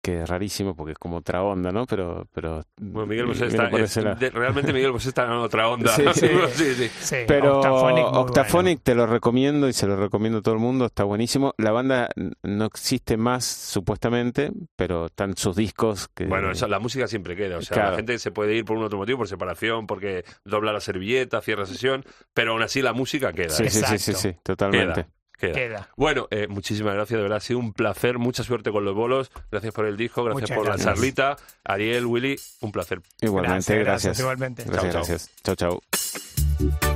Que 0.08 0.22
es 0.22 0.30
rarísimo 0.30 0.74
porque 0.74 0.94
es 0.94 0.98
como 0.98 1.18
otra 1.18 1.44
onda, 1.44 1.70
¿no? 1.74 1.86
Pero... 1.86 2.26
pero 2.32 2.64
Bueno, 2.80 3.08
Miguel 3.08 3.26
Bosé 3.26 3.48
está, 3.48 3.68
es- 3.68 3.96
de- 3.96 4.30
realmente 4.30 4.72
Miguel 4.72 4.94
Bosé 4.94 5.10
está 5.10 5.26
en 5.26 5.32
otra 5.34 5.68
onda. 5.68 5.92
Sí, 5.92 6.04
sí. 6.14 6.28
sí, 6.54 6.74
sí. 6.76 6.90
Sí, 6.98 7.16
Pero 7.28 7.58
Octaphonic 7.58 8.06
Octaphonic 8.06 8.82
te 8.84 8.96
lo 8.96 9.06
recomiendo 9.06 9.68
y 9.68 9.74
se 9.74 9.86
lo 9.86 9.98
recomiendo 9.98 10.40
a 10.40 10.42
todo 10.42 10.54
el 10.54 10.62
mundo, 10.62 10.86
está 10.86 11.04
buenísimo. 11.04 11.54
La 11.58 11.72
banda 11.72 12.10
no 12.42 12.66
existe 12.66 13.18
más 13.18 13.44
supuestamente, 13.44 14.52
pero 14.78 15.08
están 15.08 15.36
sus 15.36 15.58
discos 15.58 16.08
que 16.08 16.26
Bueno, 16.26 16.52
la 16.54 16.80
música 16.80 17.06
siempre 17.08 17.36
queda. 17.36 17.58
O 17.58 17.62
sea, 17.62 17.76
Claro. 17.76 17.90
la 17.92 17.96
gente 17.98 18.18
se 18.18 18.32
puede 18.32 18.56
ir 18.56 18.64
por 18.64 18.78
un 18.78 18.84
otro 18.84 18.98
motivo, 18.98 19.18
por 19.18 19.28
separación, 19.28 19.88
porque 19.88 20.24
dobla 20.46 20.72
la 20.72 20.80
servilleta, 20.80 21.42
cierra 21.42 21.66
sesión, 21.66 22.06
pero 22.34 22.54
aún 22.54 22.62
así 22.62 22.82
la 22.82 22.94
música 22.94 23.34
queda. 23.34 23.50
Sí, 23.50 23.64
¿eh? 23.64 23.70
sí, 23.70 23.98
sí, 23.98 24.14
sí, 24.14 24.36
totalmente. 24.42 25.04
Queda. 25.04 25.17
Queda. 25.38 25.90
Bueno, 25.96 26.28
eh, 26.32 26.48
muchísimas 26.48 26.94
gracias, 26.96 27.18
de 27.18 27.22
verdad, 27.24 27.38
ha 27.38 27.42
sido 27.42 27.60
un 27.60 27.74
placer, 27.74 28.18
mucha 28.18 28.44
suerte 28.44 28.72
con 28.72 28.84
los 28.86 28.96
bolos, 28.96 29.32
gracias 29.52 29.74
por 29.74 29.86
el 29.86 29.96
disco, 29.98 30.24
gracias 30.24 30.42
Muchas 30.42 30.56
por 30.58 30.66
gracias. 30.66 30.86
la 30.86 30.94
charlita, 30.94 31.38
Ariel, 31.64 32.06
Willy, 32.06 32.40
un 32.62 32.72
placer. 32.72 33.02
Igualmente, 33.22 33.56
Gracias, 33.78 33.86
gracias. 33.86 34.20
igualmente. 34.20 34.64
Gracias, 34.66 34.82
Chao, 34.82 34.92
chao. 34.92 35.04
gracias. 35.08 35.32
Chau, 35.44 35.56
chau. 35.56 36.88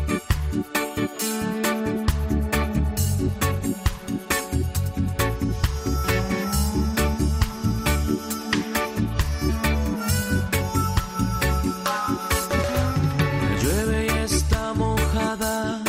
Llueve 13.62 14.08
y 14.08 14.18
está 14.24 14.74
mojada 14.74 15.82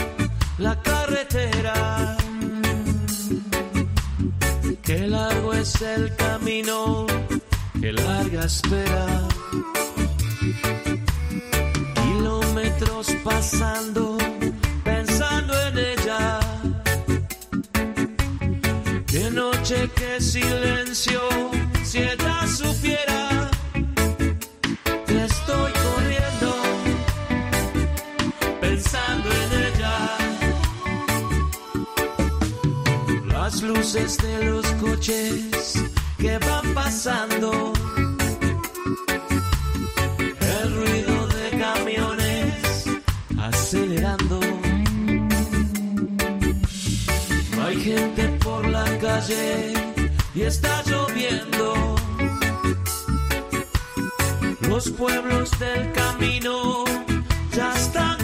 la 0.59 0.81
carretera. 0.83 2.12
Es 5.63 5.81
el 5.81 6.15
camino, 6.17 7.07
qué 7.81 7.93
larga 7.93 8.45
espera. 8.47 9.07
Kilómetros 12.03 13.07
pasando, 13.23 14.19
pensando 14.83 15.53
en 15.69 15.79
ella. 15.79 16.41
Qué 19.07 19.31
noche, 19.31 19.89
qué 19.95 20.21
silencio, 20.21 21.21
si 21.85 21.99
ella 21.99 22.47
supiera. 22.49 23.51
Te 25.07 25.25
estoy 25.25 25.73
corriendo 25.87 26.51
pensando 28.61 29.29
en 29.43 29.51
ella. 29.69 29.97
Las 33.29 33.63
luces 33.63 34.19
de 34.19 34.45
los 34.47 34.67
coches 34.83 35.52
que 36.23 36.39
van 36.39 36.73
pasando. 36.73 37.73
El 40.55 40.77
ruido 40.77 41.27
de 41.37 41.47
camiones 41.67 42.85
acelerando. 43.49 44.41
Hay 47.65 47.77
gente 47.81 48.23
por 48.45 48.69
la 48.69 48.87
calle 48.99 49.73
y 50.35 50.43
está 50.43 50.83
lloviendo. 50.87 51.97
Los 54.69 54.91
pueblos 54.91 55.51
del 55.59 55.93
camino 55.93 56.85
ya 57.57 57.75
están 57.75 58.22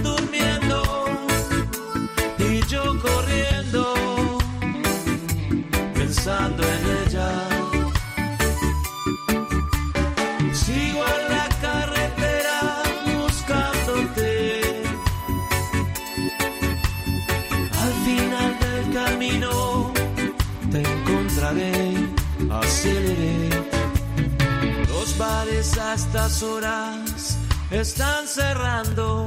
estas 26.09 26.43
horas 26.43 27.37
están 27.71 28.27
cerrando. 28.27 29.27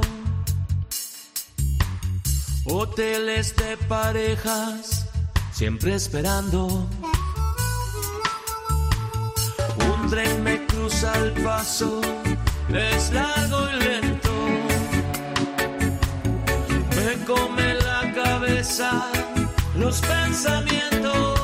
Hoteles 2.64 3.54
de 3.54 3.76
parejas 3.86 5.06
siempre 5.52 5.94
esperando. 5.94 6.88
Un 9.92 10.10
tren 10.10 10.42
me 10.42 10.66
cruza 10.66 11.12
el 11.18 11.30
paso, 11.44 12.00
es 12.68 13.12
largo 13.12 13.60
y 13.70 13.84
lento. 13.84 14.32
Me 16.96 17.24
come 17.24 17.74
la 17.74 18.12
cabeza 18.12 19.06
los 19.76 20.00
pensamientos, 20.00 21.38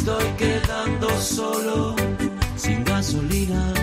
estoy 0.00 0.24
quedando 0.38 1.08
solo, 1.20 1.94
sin 2.56 2.84
gasolina. 2.84 3.79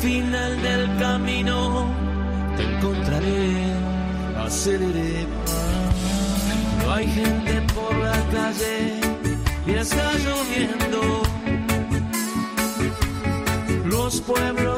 Final 0.00 0.62
del 0.62 0.96
camino 0.98 1.86
te 2.56 2.62
encontraré, 2.62 3.72
aceleré. 4.44 5.26
No 6.80 6.92
hay 6.92 7.06
gente 7.08 7.52
por 7.74 7.94
la 7.96 8.18
calle 8.32 9.00
y 9.66 9.72
está 9.72 10.12
lloviendo. 10.24 11.22
Los 13.86 14.20
pueblos 14.20 14.77